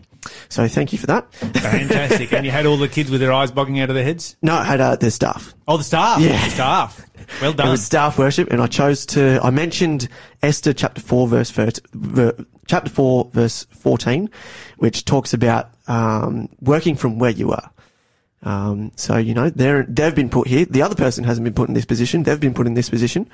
So 0.50 0.68
thank 0.68 0.94
you 0.94 1.00
for 1.00 1.08
that. 1.08 1.34
Fantastic. 1.34 2.32
and 2.34 2.46
you 2.46 2.52
had 2.52 2.66
all 2.66 2.78
the 2.78 2.88
kids 2.88 3.12
with 3.12 3.20
their 3.20 3.34
eyes 3.34 3.52
bogging 3.52 3.80
out 3.80 3.90
of 3.90 3.96
their 3.96 4.04
heads? 4.04 4.36
No, 4.42 4.56
I 4.56 4.64
had 4.64 4.80
uh, 4.80 4.96
the 4.96 5.12
staff. 5.12 5.54
Oh, 5.68 5.78
the 5.78 5.84
staff. 5.84 6.22
Yeah. 6.22 6.44
The 6.46 6.52
staff. 6.52 7.06
Well 7.42 7.54
done. 7.54 7.68
It 7.68 7.72
was 7.72 7.84
staff 7.84 8.18
worship, 8.18 8.52
and 8.52 8.62
I 8.62 8.68
chose 8.68 9.06
to. 9.08 9.40
I 9.44 9.50
mentioned 9.50 10.08
Esther 10.42 10.74
chapter 10.74 11.02
four 11.02 11.28
verse 11.28 11.50
ver, 11.52 11.72
ver, 11.94 12.36
chapter 12.68 12.90
four 12.90 13.30
verse 13.34 13.66
fourteen, 13.72 14.30
which 14.78 15.06
talks 15.06 15.34
about 15.34 15.70
um, 15.88 16.50
working 16.62 16.96
from 16.96 17.20
where 17.20 17.32
you 17.32 17.52
are. 17.52 17.72
Um, 18.44 18.92
so 18.98 19.18
you 19.18 19.34
know 19.34 19.50
they're 19.50 19.84
they've 19.84 20.14
been 20.14 20.30
put 20.30 20.48
here. 20.48 20.66
The 20.66 20.82
other 20.82 20.96
person 20.96 21.24
hasn't 21.24 21.46
been 21.46 21.54
put 21.54 21.70
in 21.70 21.76
this 21.76 21.86
position. 21.86 22.24
They've 22.24 22.40
been 22.40 22.54
put 22.54 22.68
in 22.68 22.74
this 22.74 22.90
position, 22.90 23.30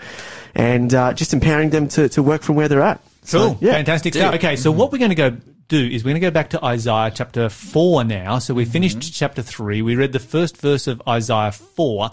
and 0.54 0.94
uh, 0.94 1.14
just 1.14 1.34
empowering 1.34 1.72
them 1.72 1.88
to, 1.90 2.10
to 2.10 2.22
work 2.22 2.44
from 2.44 2.56
where 2.56 2.68
they're 2.68 2.82
at. 2.82 3.02
Cool. 3.22 3.56
So, 3.56 3.58
yeah. 3.62 3.74
Fantastic 3.74 4.14
stuff. 4.14 4.36
Okay, 4.36 4.56
so 4.56 4.72
what 4.72 4.92
we're 4.92 4.98
going 4.98 5.10
to 5.10 5.16
go 5.16 5.38
do 5.68 5.78
is 5.78 6.04
we're 6.04 6.12
going 6.12 6.22
to 6.22 6.28
go 6.28 6.32
back 6.32 6.50
to 6.50 6.66
Isaiah 6.66 7.12
chapter 7.14 7.48
4 7.48 8.04
now. 8.04 8.40
So 8.40 8.54
we 8.54 8.66
finished 8.66 9.00
mm-hmm. 9.00 9.12
chapter 9.12 9.42
3. 9.42 9.82
We 9.82 9.96
read 9.96 10.12
the 10.12 10.20
first 10.20 10.58
verse 10.58 10.88
of 10.88 11.02
Isaiah 11.08 11.52
4. 11.52 12.10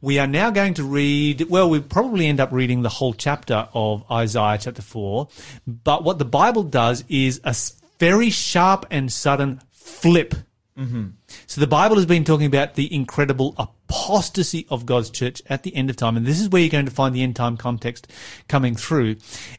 We 0.00 0.18
are 0.18 0.26
now 0.26 0.50
going 0.50 0.74
to 0.74 0.84
read, 0.84 1.48
well, 1.48 1.70
we 1.70 1.80
probably 1.80 2.26
end 2.26 2.38
up 2.38 2.52
reading 2.52 2.82
the 2.82 2.88
whole 2.88 3.14
chapter 3.14 3.68
of 3.72 4.04
Isaiah 4.10 4.58
chapter 4.60 4.82
4. 4.82 5.28
But 5.66 6.04
what 6.04 6.18
the 6.18 6.24
Bible 6.24 6.64
does 6.64 7.04
is 7.08 7.40
a 7.44 7.56
very 7.98 8.30
sharp 8.30 8.86
and 8.90 9.10
sudden 9.10 9.60
flip. 9.70 10.34
Mm-hmm. 10.76 11.08
So 11.46 11.60
the 11.60 11.66
Bible 11.66 11.96
has 11.96 12.06
been 12.06 12.24
talking 12.24 12.46
about 12.46 12.74
the 12.74 12.94
incredible 12.94 13.54
apostasy 13.92 14.66
of 14.70 14.86
God's 14.86 15.10
church 15.10 15.42
at 15.48 15.64
the 15.64 15.76
end 15.76 15.90
of 15.90 15.96
time. 15.96 16.16
And 16.16 16.24
this 16.24 16.40
is 16.40 16.48
where 16.48 16.62
you're 16.62 16.70
going 16.70 16.86
to 16.86 16.90
find 16.90 17.14
the 17.14 17.22
end 17.22 17.36
time 17.36 17.58
context 17.58 18.10
coming 18.48 18.74
through. 18.74 19.16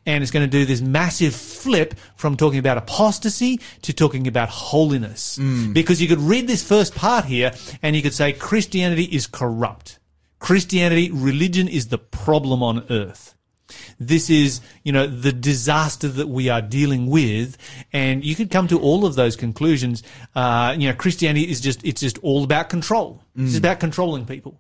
And 0.08 0.24
it's 0.24 0.32
going 0.32 0.46
to 0.46 0.52
do 0.52 0.66
this 0.66 0.82
massive 0.82 1.36
flip 1.36 1.94
from 2.16 2.36
talking 2.36 2.58
about 2.58 2.78
apostasy 2.78 3.60
to 3.84 3.94
talking 3.94 4.28
about 4.28 4.50
holiness. 4.50 5.38
Hmm. 5.38 5.72
Because 5.72 6.02
you 6.02 6.08
could 6.08 6.20
read 6.20 6.48
this 6.48 6.68
first 6.68 6.96
part 6.96 7.26
here 7.26 7.52
and 7.84 7.96
you 7.96 8.02
could 8.02 8.14
say 8.14 8.34
Christianity 8.34 9.04
is 9.04 9.28
corrupt. 9.28 10.00
Christianity, 10.40 11.12
religion 11.12 11.68
is 11.68 11.88
the 11.88 12.00
problem 12.00 12.64
on 12.64 12.86
earth. 12.90 13.36
This 14.00 14.30
is, 14.30 14.62
you 14.84 14.92
know, 14.92 15.08
the 15.08 15.32
disaster 15.32 16.08
that 16.08 16.28
we 16.28 16.50
are 16.50 16.62
dealing 16.62 17.08
with. 17.08 17.58
And 17.92 18.24
you 18.24 18.36
could 18.36 18.52
come 18.52 18.68
to 18.68 18.80
all 18.80 19.06
of 19.06 19.16
those 19.16 19.36
conclusions. 19.36 20.04
Uh, 20.36 20.76
you 20.78 20.88
know, 20.88 20.96
Christianity 20.96 21.50
is 21.50 21.62
just, 21.62 21.84
it's 21.86 22.02
just 22.02 22.18
all 22.20 22.44
about 22.44 22.70
control. 22.70 23.24
It's 23.36 23.58
about 23.58 23.80
controlling 23.80 24.26
people. 24.26 24.60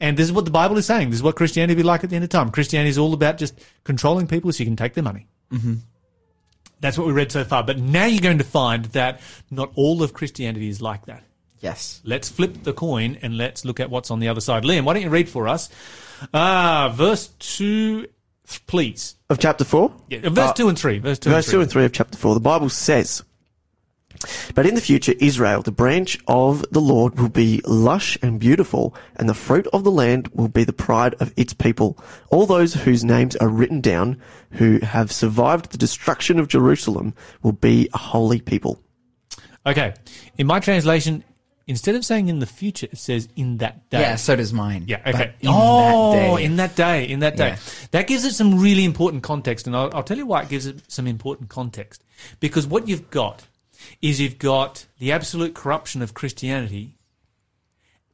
And 0.00 0.16
this 0.16 0.26
is 0.26 0.32
what 0.32 0.46
the 0.46 0.50
Bible 0.50 0.78
is 0.78 0.86
saying. 0.86 1.10
This 1.10 1.18
is 1.18 1.22
what 1.22 1.36
Christianity 1.36 1.74
will 1.74 1.82
be 1.82 1.86
like 1.86 2.02
at 2.02 2.10
the 2.10 2.16
end 2.16 2.24
of 2.24 2.30
time. 2.30 2.50
Christianity 2.50 2.88
is 2.88 2.98
all 2.98 3.12
about 3.12 3.36
just 3.36 3.60
controlling 3.84 4.26
people 4.26 4.50
so 4.52 4.60
you 4.60 4.66
can 4.66 4.76
take 4.76 4.94
their 4.94 5.04
money. 5.04 5.26
Mm-hmm. 5.52 5.74
That's 6.80 6.96
what 6.96 7.06
we 7.06 7.12
read 7.12 7.30
so 7.30 7.44
far. 7.44 7.62
But 7.62 7.78
now 7.78 8.06
you're 8.06 8.22
going 8.22 8.38
to 8.38 8.44
find 8.44 8.86
that 8.86 9.20
not 9.50 9.72
all 9.74 10.02
of 10.02 10.14
Christianity 10.14 10.70
is 10.70 10.80
like 10.80 11.04
that. 11.06 11.22
Yes. 11.60 12.00
Let's 12.04 12.30
flip 12.30 12.62
the 12.62 12.72
coin 12.72 13.18
and 13.20 13.36
let's 13.36 13.66
look 13.66 13.80
at 13.80 13.90
what's 13.90 14.10
on 14.10 14.20
the 14.20 14.28
other 14.28 14.40
side. 14.40 14.64
Liam, 14.64 14.84
why 14.84 14.94
don't 14.94 15.02
you 15.02 15.10
read 15.10 15.28
for 15.28 15.46
us? 15.46 15.68
Uh, 16.32 16.90
verse 16.94 17.28
2, 17.38 18.06
please. 18.58 19.16
Of 19.28 19.38
chapter 19.38 19.64
4? 19.64 19.92
Yeah, 20.08 20.28
verse 20.30 20.50
Uh, 20.50 20.52
2 20.54 20.68
and 20.68 20.78
3. 20.78 20.98
Verse 20.98 21.18
2 21.18 21.30
Verse 21.30 21.46
and 21.46 21.50
3. 21.50 21.58
2 21.58 21.60
and 21.62 21.70
3 21.70 21.84
of 21.84 21.92
chapter 21.92 22.18
4, 22.18 22.34
the 22.34 22.40
Bible 22.40 22.68
says, 22.68 23.22
But 24.54 24.66
in 24.66 24.74
the 24.74 24.80
future, 24.80 25.14
Israel, 25.18 25.62
the 25.62 25.72
branch 25.72 26.18
of 26.26 26.64
the 26.70 26.80
Lord, 26.80 27.18
will 27.18 27.28
be 27.28 27.62
lush 27.64 28.18
and 28.22 28.38
beautiful, 28.40 28.94
and 29.16 29.28
the 29.28 29.34
fruit 29.34 29.66
of 29.72 29.84
the 29.84 29.90
land 29.90 30.28
will 30.34 30.48
be 30.48 30.64
the 30.64 30.72
pride 30.72 31.14
of 31.20 31.32
its 31.36 31.54
people. 31.54 31.96
All 32.28 32.44
those 32.46 32.74
whose 32.74 33.04
names 33.04 33.36
are 33.36 33.48
written 33.48 33.80
down, 33.80 34.20
who 34.52 34.78
have 34.80 35.10
survived 35.12 35.70
the 35.70 35.78
destruction 35.78 36.38
of 36.38 36.48
Jerusalem, 36.48 37.14
will 37.42 37.52
be 37.52 37.88
a 37.94 37.98
holy 37.98 38.40
people. 38.40 38.80
Okay. 39.64 39.94
In 40.38 40.46
my 40.46 40.60
translation, 40.60 41.22
instead 41.70 41.94
of 41.94 42.04
saying 42.04 42.28
in 42.28 42.38
the 42.40 42.46
future, 42.46 42.86
it 42.90 42.98
says 42.98 43.28
in 43.36 43.56
that 43.58 43.88
day. 43.88 44.00
Yeah, 44.00 44.16
so 44.16 44.36
does 44.36 44.52
mine. 44.52 44.84
Yeah. 44.86 45.00
Okay. 45.06 45.32
in 45.40 45.48
oh, 45.50 46.12
that 46.12 46.36
day. 46.36 46.44
in 46.44 46.56
that 46.56 46.76
day, 46.76 47.08
in 47.08 47.20
that 47.20 47.36
day, 47.36 47.48
Yeah. 47.48 47.58
that 47.92 48.06
gives 48.06 48.24
it 48.24 48.34
some 48.34 48.60
really 48.60 48.84
important 48.84 49.22
context, 49.22 49.66
and 49.66 49.74
I'll, 49.74 49.90
I'll 49.94 50.02
tell 50.02 50.18
you 50.18 50.26
why 50.26 50.42
it 50.42 50.48
gives 50.50 50.66
it 50.66 50.82
some 50.88 51.06
important 51.06 51.48
context. 51.48 52.04
Because 52.40 52.66
what 52.66 52.86
you've 52.88 53.08
got 53.10 53.46
is 54.02 54.20
you've 54.20 54.38
got 54.38 54.84
the 54.98 55.12
absolute 55.12 55.54
corruption 55.54 56.02
of 56.02 56.12
Christianity 56.12 56.98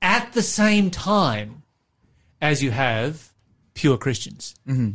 at 0.01 0.33
the 0.35 0.43
same 0.43 0.91
time 0.91 1.63
as 2.41 2.63
you 2.63 2.71
have 2.71 3.33
pure 3.75 3.97
Christians. 3.99 4.55
Mm-hmm. 4.69 4.91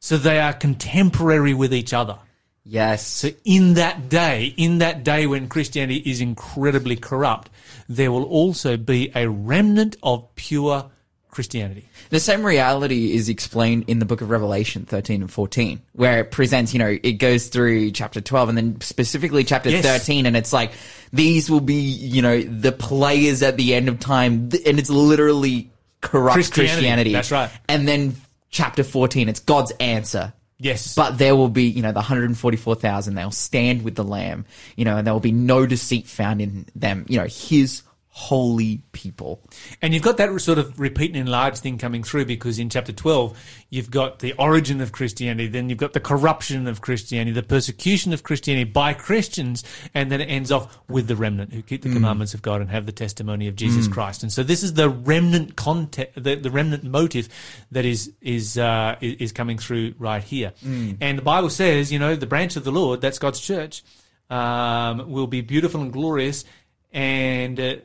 So 0.00 0.16
they 0.18 0.38
are 0.38 0.52
contemporary 0.52 1.54
with 1.54 1.72
each 1.72 1.92
other. 1.92 2.18
yes. 2.64 3.06
So 3.06 3.30
in 3.44 3.74
that 3.74 4.08
day, 4.08 4.54
in 4.56 4.78
that 4.78 5.02
day 5.04 5.26
when 5.26 5.48
Christianity 5.48 6.02
is 6.10 6.20
incredibly 6.20 6.96
corrupt, 6.96 7.50
there 7.88 8.12
will 8.12 8.24
also 8.24 8.76
be 8.76 9.10
a 9.14 9.28
remnant 9.28 9.96
of 10.02 10.34
pure 10.34 10.90
Christianity. 11.30 11.88
The 12.10 12.20
same 12.20 12.44
reality 12.44 13.12
is 13.14 13.28
explained 13.28 13.84
in 13.86 13.98
the 13.98 14.04
book 14.04 14.22
of 14.22 14.30
Revelation 14.30 14.84
13 14.86 15.20
and 15.22 15.30
14, 15.30 15.80
where 15.92 16.20
it 16.20 16.30
presents, 16.30 16.72
you 16.72 16.78
know, 16.78 16.98
it 17.02 17.12
goes 17.12 17.48
through 17.48 17.92
chapter 17.92 18.20
12 18.20 18.48
and 18.48 18.58
then 18.58 18.80
specifically 18.80 19.44
chapter 19.44 19.70
Yes. 19.70 19.84
13, 19.84 20.26
and 20.26 20.36
it's 20.36 20.52
like, 20.52 20.72
these 21.12 21.50
will 21.50 21.60
be, 21.60 21.74
you 21.74 22.22
know, 22.22 22.42
the 22.42 22.72
players 22.72 23.42
at 23.42 23.56
the 23.56 23.74
end 23.74 23.88
of 23.88 24.00
time, 24.00 24.48
and 24.66 24.78
it's 24.78 24.90
literally 24.90 25.70
corrupt 26.00 26.34
Christianity, 26.34 26.72
Christianity. 26.72 27.12
that's 27.12 27.30
right. 27.30 27.50
And 27.68 27.86
then 27.86 28.16
chapter 28.50 28.82
14, 28.82 29.28
it's 29.28 29.40
God's 29.40 29.72
answer. 29.78 30.32
Yes. 30.60 30.94
But 30.94 31.18
there 31.18 31.36
will 31.36 31.48
be, 31.48 31.64
you 31.64 31.82
know, 31.82 31.92
the 31.92 32.00
144,000, 32.00 33.14
they'll 33.14 33.30
stand 33.30 33.84
with 33.84 33.94
the 33.94 34.04
Lamb, 34.04 34.44
you 34.76 34.84
know, 34.84 34.96
and 34.96 35.06
there 35.06 35.14
will 35.14 35.20
be 35.20 35.32
no 35.32 35.66
deceit 35.66 36.06
found 36.06 36.40
in 36.40 36.66
them, 36.74 37.06
you 37.08 37.18
know, 37.18 37.26
his 37.26 37.82
holy 38.10 38.82
people. 38.92 39.40
And 39.80 39.94
you've 39.94 40.02
got 40.02 40.16
that 40.16 40.40
sort 40.40 40.58
of 40.58 40.80
repeat 40.80 41.10
and 41.10 41.16
enlarge 41.16 41.58
thing 41.58 41.78
coming 41.78 42.02
through 42.02 42.24
because 42.24 42.58
in 42.58 42.68
chapter 42.68 42.92
12, 42.92 43.38
you've 43.70 43.90
got 43.90 44.18
the 44.18 44.32
origin 44.32 44.80
of 44.80 44.90
Christianity, 44.90 45.46
then 45.46 45.68
you've 45.68 45.78
got 45.78 45.92
the 45.92 46.00
corruption 46.00 46.66
of 46.66 46.80
Christianity, 46.80 47.30
the 47.32 47.42
persecution 47.44 48.12
of 48.12 48.24
Christianity 48.24 48.68
by 48.68 48.92
Christians, 48.92 49.62
and 49.94 50.10
then 50.10 50.20
it 50.20 50.26
ends 50.26 50.50
off 50.50 50.78
with 50.88 51.06
the 51.06 51.16
remnant 51.16 51.52
who 51.52 51.62
keep 51.62 51.82
the 51.82 51.90
commandments 51.92 52.34
of 52.34 52.42
God 52.42 52.60
and 52.60 52.70
have 52.70 52.86
the 52.86 52.92
testimony 52.92 53.46
of 53.46 53.54
Jesus 53.56 53.86
Christ. 53.88 54.22
And 54.22 54.32
so 54.32 54.42
this 54.42 54.62
is 54.62 54.74
the 54.74 54.88
remnant 54.88 55.54
content, 55.56 56.10
the, 56.16 56.34
the 56.34 56.50
remnant 56.50 56.82
motive 56.84 57.28
that 57.70 57.84
is, 57.84 58.12
is, 58.20 58.58
uh, 58.58 58.96
is 59.00 59.32
coming 59.32 59.58
through 59.58 59.94
right 59.98 60.24
here. 60.24 60.52
And 61.00 61.18
the 61.18 61.22
Bible 61.22 61.50
says, 61.50 61.92
you 61.92 61.98
know, 61.98 62.16
the 62.16 62.26
branch 62.26 62.56
of 62.56 62.64
the 62.64 62.72
Lord, 62.72 63.00
that's 63.00 63.18
God's 63.18 63.40
church, 63.40 63.84
um, 64.28 65.10
will 65.10 65.26
be 65.28 65.40
beautiful 65.40 65.80
and 65.82 65.92
glorious 65.92 66.44
and, 66.92 67.60
uh, 67.60 67.76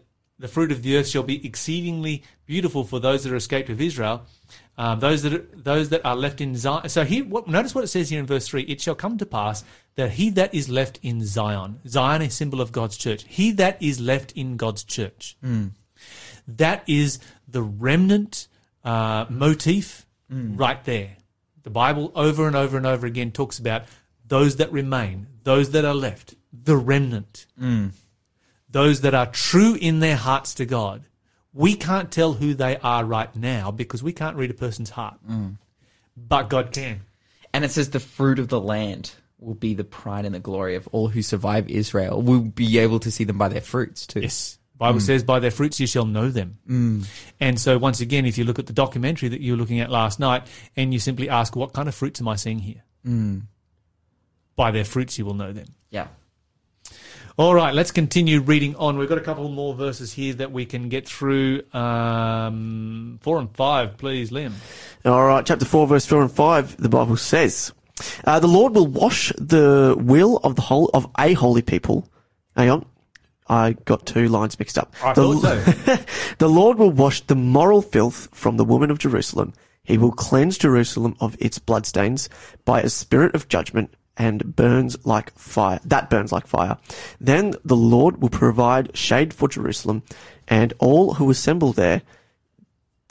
the 0.44 0.50
fruit 0.50 0.74
of 0.74 0.84
the 0.84 0.98
earth 0.98 1.08
shall 1.08 1.24
be 1.24 1.46
exceedingly 1.48 2.22
beautiful 2.46 2.84
for 2.84 3.00
those 3.00 3.24
that 3.24 3.32
are 3.32 3.38
escaped 3.38 3.70
of 3.70 3.80
Israel, 3.80 4.26
um, 4.78 5.00
those 5.00 5.22
that 5.22 5.34
are, 5.34 5.46
those 5.54 5.88
that 5.88 6.06
are 6.06 6.18
left 6.18 6.42
in 6.42 6.58
Zion. 6.58 6.90
So 6.90 7.06
here, 7.06 7.24
what, 7.24 7.48
notice 7.48 7.74
what 7.74 7.86
it 7.86 7.88
says 7.88 8.10
here 8.10 8.20
in 8.20 8.26
verse 8.26 8.46
three: 8.46 8.64
It 8.64 8.82
shall 8.82 8.94
come 8.94 9.18
to 9.20 9.26
pass 9.26 9.64
that 9.96 10.12
he 10.12 10.30
that 10.32 10.54
is 10.54 10.68
left 10.68 11.00
in 11.02 11.26
Zion, 11.26 11.80
Zion 11.88 12.22
is 12.22 12.34
symbol 12.34 12.60
of 12.60 12.74
God's 12.74 12.98
church. 12.98 13.24
He 13.26 13.52
that 13.52 13.82
is 13.82 14.02
left 14.02 14.34
in 14.34 14.58
God's 14.58 14.84
church, 14.84 15.38
that 16.46 16.84
is 16.88 17.20
the 17.48 17.64
remnant 17.64 18.50
uh, 18.84 19.26
motif 19.30 20.06
right 20.58 20.84
there. 20.84 21.12
The 21.64 21.70
Bible 21.70 22.12
over 22.16 22.48
and 22.48 22.56
over 22.58 22.76
and 22.76 22.86
over 22.86 23.08
again 23.08 23.32
talks 23.32 23.60
about 23.60 23.84
those 24.28 24.58
that 24.58 24.74
remain, 24.74 25.28
those 25.46 25.72
that 25.72 25.86
are 25.86 25.96
left, 25.96 26.36
the 26.52 26.76
remnant 26.76 27.46
those 28.74 29.02
that 29.02 29.14
are 29.14 29.28
true 29.28 29.76
in 29.76 30.00
their 30.00 30.18
hearts 30.18 30.56
to 30.56 30.66
God. 30.66 31.06
We 31.54 31.76
can't 31.76 32.12
tell 32.12 32.34
who 32.34 32.56
they 32.56 32.78
are 32.78 33.06
right 33.06 33.34
now 33.36 33.70
because 33.70 34.02
we 34.02 34.12
can't 34.12 34.36
read 34.36 34.50
a 34.50 34.56
person's 34.56 34.90
heart. 34.90 35.20
Mm. 35.30 35.58
But 36.18 36.50
God 36.50 36.72
can. 36.72 37.02
And 37.54 37.64
it 37.64 37.70
says 37.70 37.92
the 37.92 38.00
fruit 38.00 38.40
of 38.40 38.48
the 38.48 38.60
land 38.60 39.12
will 39.40 39.54
be 39.54 39.76
the 39.76 39.84
pride 39.84 40.26
and 40.26 40.34
the 40.34 40.40
glory 40.40 40.76
of 40.76 40.88
all 40.92 41.08
who 41.08 41.22
survive 41.22 41.70
Israel. 41.70 42.22
We'll 42.22 42.42
be 42.42 42.80
able 42.80 43.00
to 43.02 43.12
see 43.12 43.24
them 43.24 43.38
by 43.38 43.50
their 43.50 43.62
fruits 43.62 44.08
too. 44.08 44.22
Yes. 44.22 44.58
The 44.74 44.78
Bible 44.80 45.00
mm. 45.00 45.04
says, 45.04 45.24
by 45.24 45.40
their 45.40 45.52
fruits 45.52 45.80
you 45.80 45.86
shall 45.86 46.06
know 46.06 46.30
them. 46.30 46.58
Mm. 46.68 47.08
And 47.40 47.60
so, 47.60 47.78
once 47.78 48.02
again, 48.02 48.26
if 48.26 48.40
you 48.40 48.44
look 48.44 48.58
at 48.58 48.66
the 48.66 48.74
documentary 48.74 49.30
that 49.30 49.40
you 49.40 49.54
were 49.54 49.58
looking 49.58 49.82
at 49.82 49.92
last 49.92 50.20
night 50.20 50.48
and 50.76 50.92
you 50.92 51.00
simply 51.00 51.30
ask, 51.30 51.56
what 51.56 51.74
kind 51.74 51.88
of 51.88 51.94
fruits 51.94 52.20
am 52.20 52.28
I 52.28 52.36
seeing 52.38 52.58
here? 52.58 52.82
By 54.56 54.72
their 54.72 54.86
fruits 54.86 55.20
you 55.20 55.26
will 55.26 55.36
know 55.36 55.54
them. 55.54 55.68
Yeah. 55.92 56.08
All 57.36 57.56
right, 57.56 57.74
let's 57.74 57.90
continue 57.90 58.42
reading 58.42 58.76
on. 58.76 59.00
We've 59.00 59.10
got 59.10 59.18
a 59.18 59.22
couple 59.22 59.50
more 59.50 59.74
verses 59.74 60.14
here 60.14 60.36
that 60.36 60.52
we 60.52 60.68
can 60.68 60.88
get 60.88 61.08
through. 61.08 61.64
Um, 61.74 63.18
four 63.24 63.40
and 63.40 63.50
five, 63.56 63.98
please, 63.98 64.30
Liam. 64.30 64.52
All 65.04 65.26
right, 65.26 65.44
chapter 65.44 65.66
4, 65.66 65.88
verse 65.88 66.06
4 66.06 66.22
and 66.22 66.32
5, 66.32 66.78
the 66.78 66.90
Bible 66.90 67.18
says, 67.18 67.74
uh, 68.26 68.40
The 68.40 68.48
Lord 68.48 68.76
will 68.76 68.86
wash 68.86 69.34
the 69.40 69.96
will 69.98 70.38
of 70.44 70.56
the 70.56 70.62
whole 70.62 70.92
of 70.94 71.08
a 71.18 71.34
holy 71.34 71.64
people. 71.64 72.08
Hang 72.56 72.70
on. 72.70 72.86
I 73.48 73.74
got 73.86 74.06
two 74.06 74.28
lines 74.28 74.60
mixed 74.60 74.78
up. 74.78 74.94
I 75.04 75.14
the, 75.14 75.34
thought 75.34 75.42
so. 75.42 75.98
the 76.38 76.48
Lord 76.48 76.78
will 76.78 76.92
wash 76.92 77.22
the 77.22 77.36
moral 77.36 77.82
filth 77.82 78.30
from 78.32 78.58
the 78.58 78.64
woman 78.64 78.92
of 78.92 79.00
Jerusalem. 79.00 79.54
He 79.84 79.98
will 79.98 80.12
cleanse 80.12 80.60
Jerusalem 80.60 81.16
of 81.20 81.36
its 81.40 81.58
bloodstains 81.58 82.30
by 82.64 82.82
a 82.82 82.90
spirit 82.90 83.34
of 83.34 83.48
judgment 83.48 83.92
and 84.18 84.56
burns 84.56 85.06
like 85.06 85.38
fire. 85.38 85.80
That 85.86 86.10
burns 86.10 86.32
like 86.32 86.48
fire. 86.48 86.78
Then 87.20 87.56
the 87.66 87.76
Lord 87.76 88.22
will 88.22 88.30
provide 88.30 88.96
shade 88.96 89.34
for 89.34 89.48
Jerusalem 89.48 90.04
and 90.48 90.74
all 90.80 91.16
who 91.16 91.30
assemble 91.30 91.74
there 91.74 92.02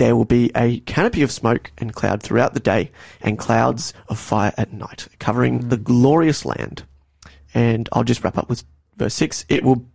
there 0.03 0.17
will 0.17 0.25
be 0.25 0.51
a 0.57 0.81
canopy 0.81 1.23
of 1.23 1.31
smoke 1.31 1.71
and 1.79 1.95
cloud 1.95 2.25
throughout 2.25 2.55
the 2.55 2.61
day, 2.61 2.91
and 3.21 3.39
clouds 3.39 3.95
of 4.09 4.19
fire 4.19 4.53
at 4.57 4.73
night, 4.73 5.07
covering 5.21 5.69
the 5.69 5.79
mm. 5.79 5.85
glorious 5.85 6.45
land. 6.45 6.83
And 7.55 7.89
I'll 7.93 8.03
just 8.03 8.25
wrap 8.25 8.37
up 8.37 8.49
with 8.49 8.65
verse 8.97 9.15
six. 9.15 9.45
It 9.49 9.63
will, 9.63 9.87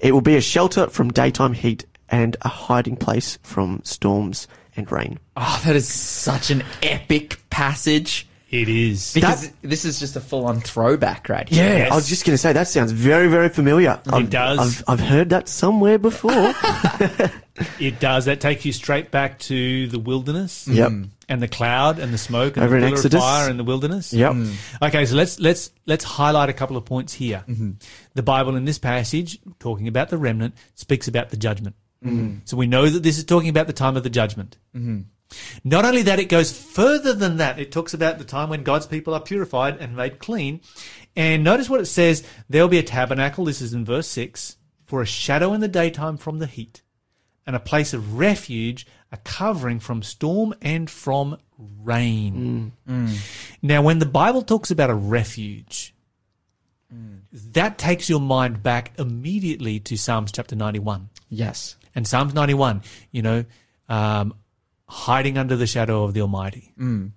it 0.00 0.12
will 0.12 0.20
be 0.20 0.36
a 0.36 0.40
shelter 0.40 0.86
from 0.86 1.10
daytime 1.10 1.54
heat 1.54 1.86
and 2.08 2.36
a 2.42 2.48
hiding 2.48 2.94
place 2.94 3.40
from 3.42 3.80
storms 3.82 4.46
and 4.76 4.92
rain. 4.92 5.18
Oh, 5.36 5.60
that 5.64 5.74
is 5.74 5.88
such 5.88 6.52
an 6.52 6.62
epic 6.80 7.40
passage. 7.50 8.27
It 8.50 8.68
is. 8.70 9.12
Because 9.12 9.50
this 9.60 9.84
is 9.84 9.98
just 10.00 10.16
a 10.16 10.20
full 10.20 10.46
on 10.46 10.60
throwback 10.62 11.28
right 11.28 11.46
here. 11.48 11.64
Yeah, 11.64 11.76
Yes. 11.78 11.92
I 11.92 11.94
was 11.94 12.08
just 12.08 12.24
going 12.24 12.32
to 12.34 12.38
say 12.38 12.54
that 12.54 12.66
sounds 12.66 12.92
very, 12.92 13.28
very 13.28 13.50
familiar. 13.50 14.00
It 14.06 14.30
does. 14.30 14.58
I've, 14.58 14.84
I've 14.88 15.00
heard 15.06 15.30
that 15.30 15.48
somewhere 15.48 15.98
before. 15.98 16.54
It 17.80 17.98
does. 17.98 18.26
That 18.26 18.40
takes 18.40 18.64
you 18.64 18.72
straight 18.72 19.10
back 19.10 19.38
to 19.40 19.88
the 19.88 19.98
wilderness. 19.98 20.68
Mm. 20.68 20.74
Yep. 20.74 20.92
And 21.28 21.42
the 21.42 21.48
cloud 21.48 21.98
and 21.98 22.14
the 22.14 22.18
smoke 22.18 22.56
and 22.56 22.64
Over 22.64 22.76
the 22.76 22.80
pillar 22.82 22.92
of 22.92 22.98
Exodus. 22.98 23.20
fire 23.20 23.50
in 23.50 23.56
the 23.56 23.64
wilderness. 23.64 24.12
Yep. 24.12 24.32
Mm. 24.32 24.54
Okay, 24.82 25.04
so 25.06 25.16
let's 25.16 25.40
let's 25.40 25.70
let's 25.84 26.04
highlight 26.04 26.48
a 26.48 26.52
couple 26.52 26.76
of 26.76 26.84
points 26.84 27.12
here. 27.12 27.42
Mm-hmm. 27.48 27.72
The 28.14 28.22
Bible 28.22 28.54
in 28.56 28.64
this 28.64 28.78
passage, 28.78 29.38
talking 29.58 29.88
about 29.88 30.08
the 30.08 30.18
remnant, 30.18 30.54
speaks 30.76 31.08
about 31.08 31.30
the 31.30 31.36
judgment. 31.36 31.74
Mm. 32.04 32.42
So 32.44 32.56
we 32.56 32.66
know 32.68 32.88
that 32.88 33.02
this 33.02 33.18
is 33.18 33.24
talking 33.24 33.48
about 33.48 33.66
the 33.66 33.72
time 33.72 33.96
of 33.96 34.04
the 34.04 34.10
judgment. 34.10 34.56
Mm-hmm. 34.74 35.00
Not 35.64 35.84
only 35.84 36.02
that, 36.02 36.18
it 36.18 36.28
goes 36.28 36.56
further 36.56 37.12
than 37.12 37.36
that. 37.36 37.58
It 37.58 37.72
talks 37.72 37.94
about 37.94 38.18
the 38.18 38.24
time 38.24 38.48
when 38.48 38.62
God's 38.62 38.86
people 38.86 39.14
are 39.14 39.20
purified 39.20 39.76
and 39.78 39.96
made 39.96 40.18
clean. 40.18 40.60
And 41.16 41.44
notice 41.44 41.68
what 41.68 41.80
it 41.80 41.86
says: 41.86 42.24
there 42.48 42.62
will 42.62 42.68
be 42.68 42.78
a 42.78 42.82
tabernacle. 42.82 43.44
This 43.44 43.60
is 43.60 43.74
in 43.74 43.84
verse 43.84 44.06
six 44.06 44.56
for 44.84 45.02
a 45.02 45.06
shadow 45.06 45.52
in 45.52 45.60
the 45.60 45.68
daytime 45.68 46.16
from 46.16 46.38
the 46.38 46.46
heat, 46.46 46.82
and 47.46 47.54
a 47.54 47.60
place 47.60 47.92
of 47.92 48.18
refuge, 48.18 48.86
a 49.12 49.18
covering 49.18 49.80
from 49.80 50.02
storm 50.02 50.54
and 50.62 50.88
from 50.88 51.36
rain. 51.82 52.72
Mm. 52.88 53.08
Mm. 53.08 53.56
Now, 53.62 53.82
when 53.82 53.98
the 53.98 54.06
Bible 54.06 54.42
talks 54.42 54.70
about 54.70 54.90
a 54.90 54.94
refuge, 54.94 55.94
mm. 56.94 57.20
that 57.52 57.78
takes 57.78 58.08
your 58.08 58.20
mind 58.20 58.62
back 58.62 58.92
immediately 58.98 59.80
to 59.80 59.96
Psalms 59.98 60.32
chapter 60.32 60.56
91. 60.56 61.10
Yes. 61.28 61.76
And 61.94 62.06
Psalms 62.06 62.32
91, 62.32 62.82
you 63.10 63.22
know, 63.22 63.44
um, 63.88 64.34
hiding 64.88 65.38
under 65.38 65.56
the 65.56 65.66
shadow 65.66 66.04
of 66.04 66.14
the 66.14 66.20
Almighty 66.20 66.72
mm. 66.78 67.10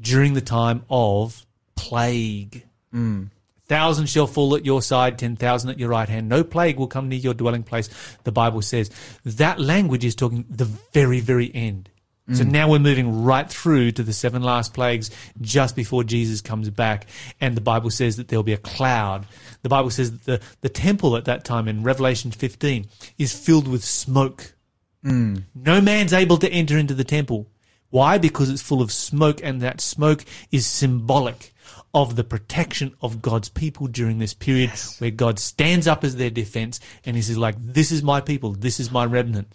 during 0.00 0.34
the 0.34 0.40
time 0.40 0.84
of 0.90 1.46
plague. 1.74 2.64
Mm. 2.94 3.30
Thousand 3.66 4.06
shall 4.08 4.28
fall 4.28 4.54
at 4.54 4.64
your 4.64 4.80
side, 4.80 5.18
ten 5.18 5.34
thousand 5.34 5.70
at 5.70 5.78
your 5.78 5.88
right 5.88 6.08
hand. 6.08 6.28
No 6.28 6.44
plague 6.44 6.78
will 6.78 6.86
come 6.86 7.08
near 7.08 7.18
your 7.18 7.34
dwelling 7.34 7.64
place. 7.64 7.88
The 8.22 8.32
Bible 8.32 8.62
says 8.62 8.90
that 9.24 9.58
language 9.58 10.04
is 10.04 10.14
talking 10.14 10.44
the 10.48 10.66
very, 10.66 11.20
very 11.20 11.52
end. 11.52 11.90
So 12.32 12.42
mm. 12.42 12.50
now 12.50 12.68
we're 12.68 12.80
moving 12.80 13.22
right 13.22 13.48
through 13.48 13.92
to 13.92 14.02
the 14.02 14.12
seven 14.12 14.42
last 14.42 14.74
plagues 14.74 15.10
just 15.40 15.76
before 15.76 16.02
Jesus 16.02 16.40
comes 16.40 16.68
back. 16.70 17.06
And 17.40 17.56
the 17.56 17.60
Bible 17.60 17.90
says 17.90 18.16
that 18.16 18.26
there'll 18.26 18.42
be 18.42 18.52
a 18.52 18.58
cloud. 18.58 19.26
The 19.62 19.68
Bible 19.68 19.90
says 19.90 20.10
that 20.10 20.24
the, 20.24 20.40
the 20.60 20.68
temple 20.68 21.16
at 21.16 21.26
that 21.26 21.44
time 21.44 21.68
in 21.68 21.84
Revelation 21.84 22.32
15 22.32 22.88
is 23.16 23.32
filled 23.32 23.68
with 23.68 23.84
smoke. 23.84 24.54
No 25.54 25.80
man's 25.80 26.12
able 26.12 26.36
to 26.38 26.50
enter 26.50 26.76
into 26.76 26.94
the 26.94 27.04
temple. 27.04 27.46
Why? 27.90 28.18
Because 28.18 28.50
it's 28.50 28.62
full 28.62 28.82
of 28.82 28.90
smoke, 28.90 29.40
and 29.42 29.60
that 29.60 29.80
smoke 29.80 30.24
is 30.50 30.66
symbolic 30.66 31.52
of 31.94 32.14
the 32.14 32.24
protection 32.24 32.94
of 33.00 33.22
God's 33.22 33.48
people 33.48 33.86
during 33.86 34.18
this 34.18 34.34
period 34.34 34.70
where 34.98 35.10
God 35.10 35.38
stands 35.38 35.86
up 35.86 36.04
as 36.04 36.16
their 36.16 36.28
defense 36.28 36.78
and 37.06 37.16
he 37.16 37.22
says, 37.22 37.38
like, 37.38 37.54
this 37.58 37.90
is 37.90 38.02
my 38.02 38.20
people, 38.20 38.52
this 38.52 38.78
is 38.78 38.90
my 38.90 39.06
remnant. 39.06 39.48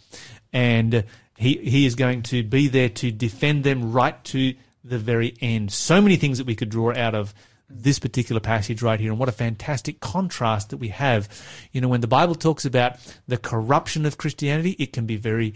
And 0.52 0.96
uh, 0.96 1.02
he, 1.38 1.58
he 1.58 1.86
is 1.86 1.94
going 1.94 2.24
to 2.24 2.42
be 2.42 2.68
there 2.68 2.90
to 2.90 3.12
defend 3.12 3.64
them 3.64 3.92
right 3.92 4.22
to 4.26 4.56
the 4.84 4.98
very 4.98 5.36
end. 5.40 5.72
So 5.72 6.02
many 6.02 6.16
things 6.16 6.40
that 6.40 6.48
we 6.48 6.56
could 6.56 6.70
draw 6.70 6.96
out 6.96 7.14
of 7.14 7.36
this 7.74 8.00
particular 8.00 8.40
passage 8.40 8.82
right 8.82 9.00
here. 9.00 9.12
And 9.12 9.20
what 9.20 9.30
a 9.30 9.34
fantastic 9.34 10.00
contrast 10.00 10.70
that 10.70 10.78
we 10.78 10.90
have. 10.90 11.28
You 11.72 11.82
know, 11.82 11.88
when 11.88 12.02
the 12.02 12.08
Bible 12.08 12.36
talks 12.36 12.66
about 12.66 12.98
the 13.28 13.38
corruption 13.38 14.06
of 14.06 14.18
Christianity, 14.18 14.72
it 14.80 14.94
can 14.94 15.06
be 15.06 15.16
very 15.16 15.56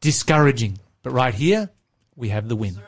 discouraging. 0.00 0.78
But 1.02 1.12
right 1.12 1.34
here, 1.34 1.70
we 2.16 2.28
have 2.30 2.48
the 2.48 2.56
win. 2.56 2.80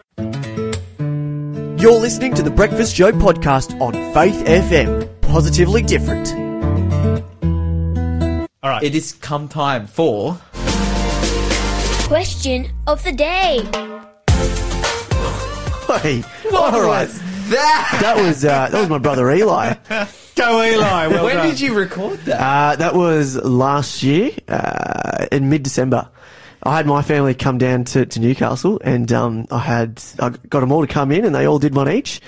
You're 1.81 1.99
listening 1.99 2.35
to 2.35 2.43
the 2.43 2.51
Breakfast 2.51 2.95
Show 2.95 3.13
podcast 3.13 3.81
on 3.81 3.93
Faith 4.13 4.45
FM. 4.45 5.09
Positively 5.23 5.83
different. 5.83 6.31
All 8.63 8.69
right. 8.69 8.83
It 8.83 8.95
is 8.95 9.13
come 9.15 9.49
time 9.49 9.87
for. 9.87 10.39
Question 12.07 12.69
of 12.87 13.03
the 13.05 13.13
day. 13.13 13.61
Hey, 16.03 16.23
all 16.53 16.83
right. 16.83 17.09
That? 17.51 17.99
That 18.01 18.17
was 18.17 18.45
uh, 18.45 18.69
that 18.69 18.81
was 18.81 18.89
my 18.89 18.99
brother 18.99 19.31
Eli. 19.31 19.75
Go, 20.37 20.63
Eli. 20.63 21.07
Well 21.09 21.25
when 21.25 21.37
done. 21.37 21.49
did 21.49 21.61
you 21.61 21.75
record 21.75 22.21
that? 22.21 22.41
Uh, 22.41 22.77
that 22.77 22.95
was 22.95 23.37
last 23.37 24.03
year 24.03 24.31
uh, 24.49 25.27
in 25.33 25.49
mid 25.49 25.63
December. 25.63 26.09
I 26.63 26.77
had 26.77 26.87
my 26.87 27.03
family 27.03 27.35
come 27.35 27.59
down 27.59 27.85
to, 27.85 28.05
to 28.05 28.21
Newcastle, 28.21 28.81
and 28.85 29.11
um, 29.13 29.47
I 29.51 29.59
had 29.59 30.03
I 30.19 30.31
got 30.49 30.61
them 30.61 30.73
all 30.73 30.87
to 30.87 30.93
come 30.93 31.11
in, 31.11 31.25
and 31.25 31.35
they 31.35 31.47
all 31.47 31.59
did 31.59 31.75
one 31.75 31.91
each. 31.91 32.21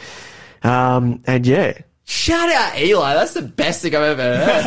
Um, 0.62 1.22
and 1.26 1.46
yeah, 1.46 1.78
Shout 2.04 2.50
out 2.50 2.78
Eli, 2.78 3.14
that's 3.14 3.34
the 3.34 3.42
best 3.42 3.80
thing 3.80 3.94
I've 3.94 4.18
ever 4.18 4.36
heard. 4.36 4.64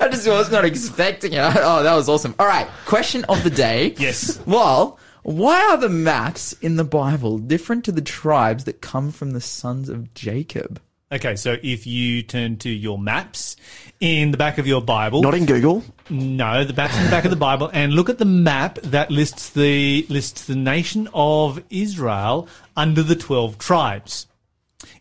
I 0.00 0.08
just 0.10 0.26
was 0.26 0.50
not 0.50 0.64
expecting 0.64 1.34
it. 1.34 1.38
Oh, 1.38 1.82
that 1.82 1.94
was 1.94 2.08
awesome. 2.08 2.34
All 2.38 2.46
right, 2.46 2.66
question 2.86 3.24
of 3.28 3.44
the 3.44 3.50
day. 3.50 3.94
Yes. 3.98 4.40
Well, 4.46 4.98
why 5.24 5.70
are 5.70 5.78
the 5.78 5.88
maps 5.88 6.52
in 6.60 6.76
the 6.76 6.84
Bible 6.84 7.38
different 7.38 7.84
to 7.86 7.92
the 7.92 8.02
tribes 8.02 8.64
that 8.64 8.80
come 8.82 9.10
from 9.10 9.30
the 9.30 9.40
sons 9.40 9.88
of 9.88 10.12
Jacob? 10.12 10.80
Okay, 11.10 11.34
so 11.34 11.56
if 11.62 11.86
you 11.86 12.22
turn 12.22 12.58
to 12.58 12.68
your 12.68 12.98
maps 12.98 13.56
in 14.00 14.32
the 14.32 14.36
back 14.36 14.58
of 14.58 14.66
your 14.66 14.82
Bible, 14.82 15.22
not 15.22 15.34
in 15.34 15.46
Google. 15.46 15.82
no, 16.10 16.64
the 16.64 16.74
maps 16.74 16.96
in 16.98 17.04
the 17.04 17.10
back 17.10 17.24
of 17.24 17.30
the 17.30 17.36
Bible, 17.36 17.70
and 17.72 17.94
look 17.94 18.10
at 18.10 18.18
the 18.18 18.24
map 18.26 18.78
that 18.82 19.10
lists 19.10 19.50
the 19.50 20.04
lists 20.10 20.44
the 20.46 20.56
nation 20.56 21.08
of 21.14 21.62
Israel 21.70 22.46
under 22.76 23.02
the 23.02 23.16
twelve 23.16 23.56
tribes 23.58 24.26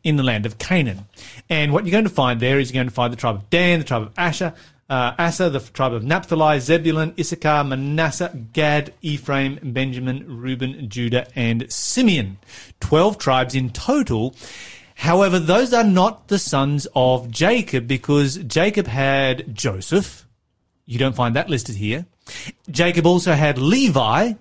in 0.03 0.15
the 0.15 0.23
land 0.23 0.45
of 0.45 0.57
Canaan. 0.57 1.05
And 1.49 1.73
what 1.73 1.85
you're 1.85 1.91
going 1.91 2.03
to 2.05 2.09
find 2.09 2.39
there 2.39 2.59
is 2.59 2.71
you're 2.71 2.79
going 2.79 2.87
to 2.87 2.93
find 2.93 3.11
the 3.11 3.17
tribe 3.17 3.35
of 3.35 3.49
Dan, 3.49 3.79
the 3.79 3.85
tribe 3.85 4.03
of 4.03 4.11
Asher, 4.17 4.53
uh, 4.93 5.15
Asa, 5.17 5.49
the 5.49 5.59
tribe 5.59 5.93
of 5.93 6.03
Naphtali, 6.03 6.59
Zebulun, 6.59 7.15
Issachar, 7.19 7.63
Manasseh, 7.63 8.31
Gad, 8.53 8.93
Ephraim, 9.01 9.57
Benjamin, 9.63 10.23
Reuben, 10.27 10.87
Judah, 10.87 11.25
and 11.35 11.71
Simeon. 11.71 12.37
Twelve 12.79 13.17
tribes 13.17 13.55
in 13.55 13.71
total. 13.71 14.35
However, 14.93 15.39
those 15.39 15.73
are 15.73 15.83
not 15.83 16.27
the 16.27 16.37
sons 16.37 16.87
of 16.95 17.31
Jacob 17.31 17.87
because 17.87 18.37
Jacob 18.37 18.85
had 18.85 19.55
Joseph. 19.55 20.27
You 20.85 20.99
don't 20.99 21.15
find 21.15 21.35
that 21.35 21.49
listed 21.49 21.75
here. 21.75 22.05
Jacob 22.69 23.07
also 23.07 23.33
had 23.33 23.57
Levi. 23.57 24.33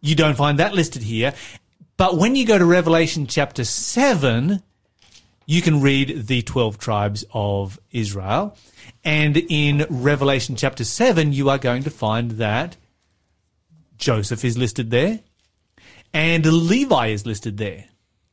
You 0.00 0.14
don't 0.14 0.36
find 0.36 0.60
that 0.60 0.74
listed 0.74 1.02
here. 1.02 1.34
But 1.96 2.16
when 2.16 2.36
you 2.36 2.46
go 2.46 2.56
to 2.56 2.64
Revelation 2.64 3.26
chapter 3.26 3.64
7, 3.64 4.62
you 5.46 5.60
can 5.60 5.80
read 5.80 6.28
the 6.28 6.42
12 6.42 6.78
tribes 6.78 7.24
of 7.32 7.80
Israel. 7.90 8.56
And 9.04 9.36
in 9.36 9.86
Revelation 9.88 10.56
chapter 10.56 10.84
7, 10.84 11.32
you 11.32 11.48
are 11.50 11.58
going 11.58 11.82
to 11.84 11.90
find 11.90 12.32
that 12.32 12.76
Joseph 13.96 14.44
is 14.44 14.56
listed 14.56 14.90
there 14.90 15.20
and 16.12 16.44
Levi 16.44 17.08
is 17.08 17.26
listed 17.26 17.58
there. 17.58 17.84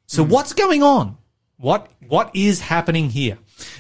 So 0.08 0.24
what's 0.24 0.54
going 0.54 0.84
on? 0.84 1.18
What 1.58 1.90
what 2.08 2.36
is 2.36 2.62
happening 2.62 3.10
here? 3.10 3.38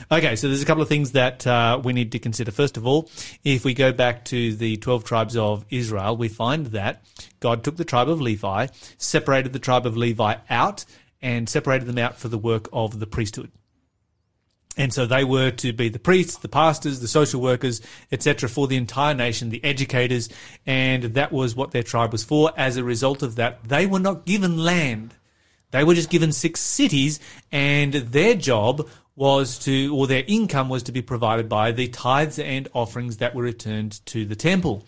Okay, 0.09 0.37
so 0.37 0.47
there's 0.47 0.61
a 0.61 0.65
couple 0.65 0.81
of 0.81 0.87
things 0.87 1.11
that 1.11 1.45
uh, 1.45 1.81
we 1.83 1.91
need 1.91 2.13
to 2.13 2.19
consider. 2.19 2.51
First 2.51 2.77
of 2.77 2.87
all, 2.87 3.09
if 3.43 3.65
we 3.65 3.73
go 3.73 3.91
back 3.91 4.23
to 4.25 4.55
the 4.55 4.77
twelve 4.77 5.03
tribes 5.03 5.35
of 5.35 5.65
Israel, 5.69 6.15
we 6.15 6.29
find 6.29 6.67
that 6.67 7.03
God 7.41 7.63
took 7.63 7.75
the 7.75 7.83
tribe 7.83 8.07
of 8.07 8.21
Levi, 8.21 8.67
separated 8.97 9.51
the 9.51 9.59
tribe 9.59 9.85
of 9.85 9.97
Levi 9.97 10.35
out, 10.49 10.85
and 11.21 11.49
separated 11.49 11.85
them 11.85 11.97
out 11.97 12.17
for 12.17 12.29
the 12.29 12.37
work 12.37 12.69
of 12.71 12.99
the 12.99 13.07
priesthood. 13.07 13.51
And 14.77 14.93
so 14.93 15.05
they 15.05 15.23
were 15.23 15.51
to 15.51 15.73
be 15.73 15.89
the 15.89 15.99
priests, 15.99 16.37
the 16.37 16.49
pastors, 16.49 16.99
the 16.99 17.07
social 17.07 17.41
workers, 17.41 17.81
etc., 18.11 18.49
for 18.49 18.67
the 18.67 18.75
entire 18.75 19.13
nation, 19.13 19.49
the 19.49 19.63
educators, 19.63 20.29
and 20.65 21.03
that 21.03 21.31
was 21.31 21.55
what 21.55 21.71
their 21.71 21.83
tribe 21.83 22.11
was 22.11 22.23
for. 22.23 22.51
As 22.57 22.77
a 22.77 22.83
result 22.83 23.23
of 23.23 23.35
that, 23.35 23.63
they 23.63 23.85
were 23.85 23.99
not 23.99 24.25
given 24.25 24.57
land. 24.57 25.13
They 25.71 25.83
were 25.83 25.93
just 25.93 26.09
given 26.09 26.31
six 26.31 26.59
cities, 26.59 27.19
and 27.51 27.93
their 27.93 28.35
job 28.35 28.87
was 29.15 29.57
to, 29.59 29.95
or 29.95 30.07
their 30.07 30.23
income 30.27 30.67
was 30.67 30.83
to 30.83 30.91
be 30.91 31.01
provided 31.01 31.47
by 31.47 31.71
the 31.71 31.87
tithes 31.87 32.37
and 32.37 32.67
offerings 32.73 33.17
that 33.17 33.33
were 33.33 33.43
returned 33.43 34.05
to 34.05 34.25
the 34.25 34.35
temple. 34.35 34.83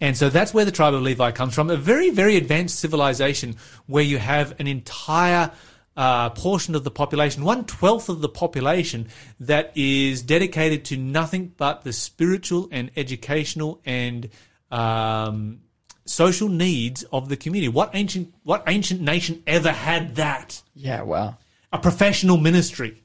And 0.00 0.16
so 0.16 0.30
that's 0.30 0.52
where 0.52 0.64
the 0.64 0.72
tribe 0.72 0.94
of 0.94 1.02
Levi 1.02 1.30
comes 1.30 1.54
from, 1.54 1.70
a 1.70 1.76
very, 1.76 2.10
very 2.10 2.36
advanced 2.36 2.80
civilization 2.80 3.56
where 3.86 4.02
you 4.02 4.18
have 4.18 4.58
an 4.58 4.66
entire 4.66 5.52
uh, 5.96 6.30
portion 6.30 6.74
of 6.74 6.84
the 6.84 6.90
population, 6.90 7.44
one 7.44 7.64
twelfth 7.64 8.08
of 8.08 8.20
the 8.20 8.28
population, 8.28 9.08
that 9.40 9.72
is 9.74 10.22
dedicated 10.22 10.84
to 10.86 10.96
nothing 10.96 11.52
but 11.56 11.82
the 11.82 11.92
spiritual 11.92 12.68
and 12.70 12.90
educational 12.96 13.80
and 13.84 14.30
um, 14.70 15.60
social 16.04 16.48
needs 16.48 17.02
of 17.12 17.28
the 17.28 17.36
community. 17.36 17.68
What 17.68 17.90
ancient 17.94 18.34
what 18.42 18.62
ancient 18.66 19.00
nation 19.00 19.42
ever 19.46 19.70
had 19.70 20.16
that? 20.16 20.62
Yeah, 20.74 21.02
wow. 21.02 21.36
A 21.72 21.78
professional 21.78 22.38
ministry 22.38 23.02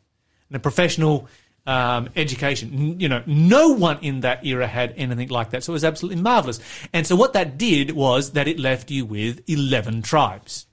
and 0.49 0.55
a 0.55 0.59
professional 0.59 1.27
um, 1.65 2.09
education. 2.15 2.99
You 2.99 3.09
know, 3.09 3.23
no 3.25 3.69
one 3.69 3.99
in 4.01 4.21
that 4.21 4.45
era 4.45 4.67
had 4.67 4.93
anything 4.95 5.27
like 5.27 5.49
that. 5.49 5.63
So 5.63 5.73
it 5.73 5.75
was 5.75 5.83
absolutely 5.83 6.21
marvelous. 6.21 6.61
And 6.93 7.05
so 7.05 7.17
what 7.17 7.33
that 7.33 7.57
did 7.57 7.91
was 7.91 8.31
that 8.31 8.47
it 8.47 8.59
left 8.59 8.89
you 8.91 9.05
with 9.05 9.41
eleven 9.49 10.01
tribes. 10.01 10.66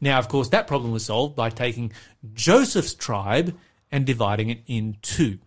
Now, 0.00 0.18
of 0.18 0.28
course, 0.28 0.48
that 0.48 0.66
problem 0.66 0.92
was 0.92 1.04
solved 1.04 1.36
by 1.36 1.50
taking 1.50 1.92
Joseph's 2.32 2.94
tribe 2.94 3.56
and 3.90 4.06
dividing 4.06 4.50
it 4.50 4.60
in 4.66 4.96
two. 5.02 5.38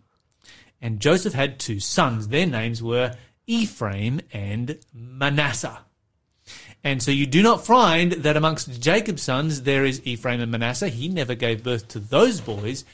And 0.80 1.00
Joseph 1.00 1.32
had 1.32 1.58
two 1.58 1.80
sons. 1.80 2.28
Their 2.28 2.46
names 2.46 2.82
were 2.82 3.14
Ephraim 3.46 4.20
and 4.32 4.78
Manasseh. 4.92 5.78
And 6.82 7.02
so 7.02 7.10
you 7.10 7.26
do 7.26 7.42
not 7.42 7.64
find 7.64 8.12
that 8.12 8.36
amongst 8.36 8.80
Jacob's 8.80 9.22
sons 9.22 9.62
there 9.62 9.84
is 9.86 10.06
Ephraim 10.06 10.40
and 10.40 10.52
Manasseh. 10.52 10.90
He 10.90 11.08
never 11.08 11.34
gave 11.34 11.64
birth 11.64 11.88
to 11.88 11.98
those 11.98 12.42
boys. 12.42 12.84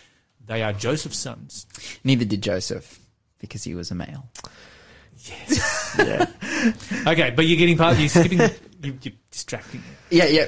They 0.46 0.62
are 0.62 0.72
Joseph's 0.72 1.18
sons. 1.18 1.66
Neither 2.04 2.24
did 2.24 2.42
Joseph 2.42 3.00
because 3.40 3.64
he 3.64 3.74
was 3.74 3.90
a 3.90 3.94
male. 3.94 4.28
Yeah. 5.98 6.26
Okay, 7.06 7.32
but 7.34 7.46
you're 7.46 7.58
getting 7.58 7.76
part. 7.76 7.98
You're 7.98 8.08
skipping. 8.08 8.38
you, 8.82 8.96
you're 9.02 9.14
distracting. 9.30 9.82
Yeah, 10.08 10.26
yeah. 10.26 10.46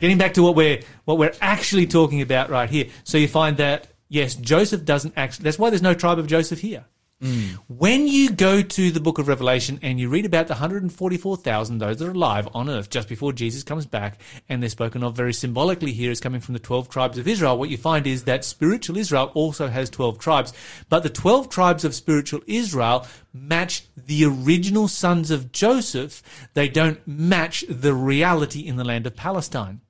Getting 0.00 0.18
back 0.18 0.34
to 0.34 0.42
what 0.42 0.56
we're 0.56 0.80
what 1.04 1.18
we're 1.18 1.32
actually 1.40 1.86
talking 1.86 2.20
about 2.20 2.50
right 2.50 2.68
here. 2.68 2.86
So 3.04 3.18
you 3.18 3.28
find 3.28 3.56
that 3.58 3.88
yes, 4.08 4.34
Joseph 4.34 4.84
doesn't 4.84 5.14
actually. 5.16 5.44
That's 5.44 5.58
why 5.58 5.70
there's 5.70 5.82
no 5.82 5.94
tribe 5.94 6.18
of 6.18 6.26
Joseph 6.26 6.60
here. 6.60 6.84
Mm. 7.22 7.56
When 7.68 8.08
you 8.08 8.30
go 8.30 8.62
to 8.62 8.90
the 8.90 8.98
book 8.98 9.18
of 9.18 9.28
Revelation 9.28 9.78
and 9.80 10.00
you 10.00 10.08
read 10.08 10.26
about 10.26 10.48
the 10.48 10.54
144,000, 10.54 11.78
those 11.78 11.98
that 11.98 12.08
are 12.08 12.10
alive 12.10 12.48
on 12.52 12.68
earth 12.68 12.90
just 12.90 13.08
before 13.08 13.32
Jesus 13.32 13.62
comes 13.62 13.86
back, 13.86 14.20
and 14.48 14.60
they're 14.60 14.68
spoken 14.68 15.04
of 15.04 15.14
very 15.14 15.32
symbolically 15.32 15.92
here 15.92 16.10
as 16.10 16.18
coming 16.18 16.40
from 16.40 16.54
the 16.54 16.58
12 16.58 16.88
tribes 16.88 17.18
of 17.18 17.28
Israel, 17.28 17.56
what 17.56 17.70
you 17.70 17.76
find 17.76 18.08
is 18.08 18.24
that 18.24 18.44
spiritual 18.44 18.96
Israel 18.96 19.30
also 19.34 19.68
has 19.68 19.88
12 19.88 20.18
tribes. 20.18 20.52
But 20.88 21.04
the 21.04 21.10
12 21.10 21.48
tribes 21.48 21.84
of 21.84 21.94
spiritual 21.94 22.40
Israel 22.48 23.06
match 23.32 23.86
the 23.96 24.24
original 24.24 24.88
sons 24.88 25.30
of 25.30 25.52
Joseph. 25.52 26.22
They 26.54 26.68
don't 26.68 27.06
match 27.06 27.64
the 27.68 27.94
reality 27.94 28.66
in 28.66 28.74
the 28.74 28.84
land 28.84 29.06
of 29.06 29.14
Palestine. 29.14 29.80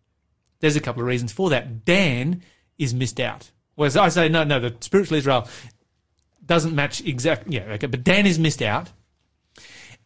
There's 0.60 0.76
a 0.76 0.80
couple 0.80 1.00
of 1.00 1.08
reasons 1.08 1.32
for 1.32 1.48
that. 1.48 1.86
Dan 1.86 2.42
is 2.78 2.92
missed 2.92 3.18
out. 3.18 3.50
Whereas 3.74 3.96
I 3.96 4.10
say, 4.10 4.28
no, 4.28 4.44
no, 4.44 4.60
the 4.60 4.76
spiritual 4.80 5.16
Israel 5.16 5.48
doesn't 6.44 6.74
match 6.74 7.04
exactly. 7.04 7.56
Yeah, 7.56 7.64
okay, 7.72 7.86
but 7.86 8.04
Dan 8.04 8.26
is 8.26 8.38
missed 8.38 8.62
out, 8.62 8.90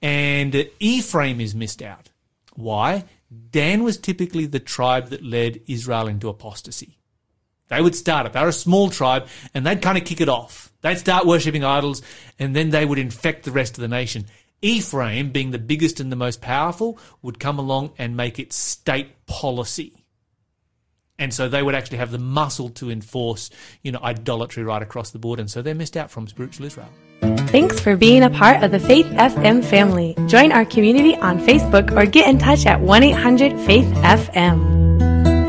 and 0.03 0.68
Ephraim 0.81 1.40
is 1.40 1.55
missed 1.55 1.83
out. 1.83 2.11
Why? 2.55 3.05
Dan 3.51 3.83
was 3.83 3.99
typically 3.99 4.46
the 4.46 4.61
tribe 4.61 5.09
that 5.09 5.25
led 5.25 5.61
Israel 5.66 6.07
into 6.09 6.29
apostasy. 6.29 6.99
They 7.68 7.81
would 7.81 7.96
start 7.96 8.27
it. 8.27 8.33
They 8.33 8.40
were 8.40 8.49
a 8.49 8.53
small 8.53 8.90
tribe, 8.90 9.27
and 9.53 9.66
they'd 9.66 9.83
kind 9.83 9.99
of 9.99 10.05
kick 10.05 10.20
it 10.20 10.29
off. 10.29 10.72
They'd 10.83 10.99
start 10.99 11.27
worshipping 11.27 11.64
idols, 11.64 12.03
and 12.38 12.55
then 12.55 12.70
they 12.70 12.85
would 12.85 12.99
infect 12.99 13.44
the 13.44 13.51
rest 13.51 13.77
of 13.77 13.83
the 13.83 13.88
nation. 13.88 14.27
Ephraim, 14.62 15.31
being 15.31 15.51
the 15.51 15.59
biggest 15.59 15.99
and 16.01 16.11
the 16.11 16.16
most 16.16 16.40
powerful, 16.40 16.99
would 17.22 17.40
come 17.40 17.59
along 17.59 17.92
and 17.99 18.16
make 18.16 18.38
it 18.38 18.53
state 18.53 19.27
policy. 19.27 20.06
And 21.18 21.33
so 21.33 21.48
they 21.48 21.62
would 21.62 21.74
actually 21.74 21.98
have 21.98 22.11
the 22.11 22.18
muscle 22.18 22.68
to 22.70 22.90
enforce, 22.90 23.50
you 23.83 23.92
know, 23.92 24.00
idolatry 24.02 24.64
right 24.64 24.83
across 24.83 25.11
the 25.11 25.18
board. 25.18 25.40
And 25.40 25.50
so 25.50 25.62
they're 25.62 25.74
missed 25.74 25.96
out 25.96 26.11
from 26.11 26.29
spiritual 26.29 26.66
Israel. 26.66 26.88
Thanks 27.20 27.81
for 27.81 27.96
being 27.96 28.22
a 28.22 28.31
part 28.31 28.62
of 28.62 28.70
the 28.70 28.79
Faith 28.79 29.07
FM 29.07 29.64
family. 29.64 30.14
Join 30.26 30.52
our 30.52 30.64
community 30.64 31.16
on 31.16 31.38
Facebook 31.38 31.96
or 31.96 32.05
get 32.05 32.29
in 32.29 32.38
touch 32.38 32.66
at 32.66 32.81
1 32.81 33.02
800 33.02 33.59
Faith 33.66 33.87
FM. 33.96 35.15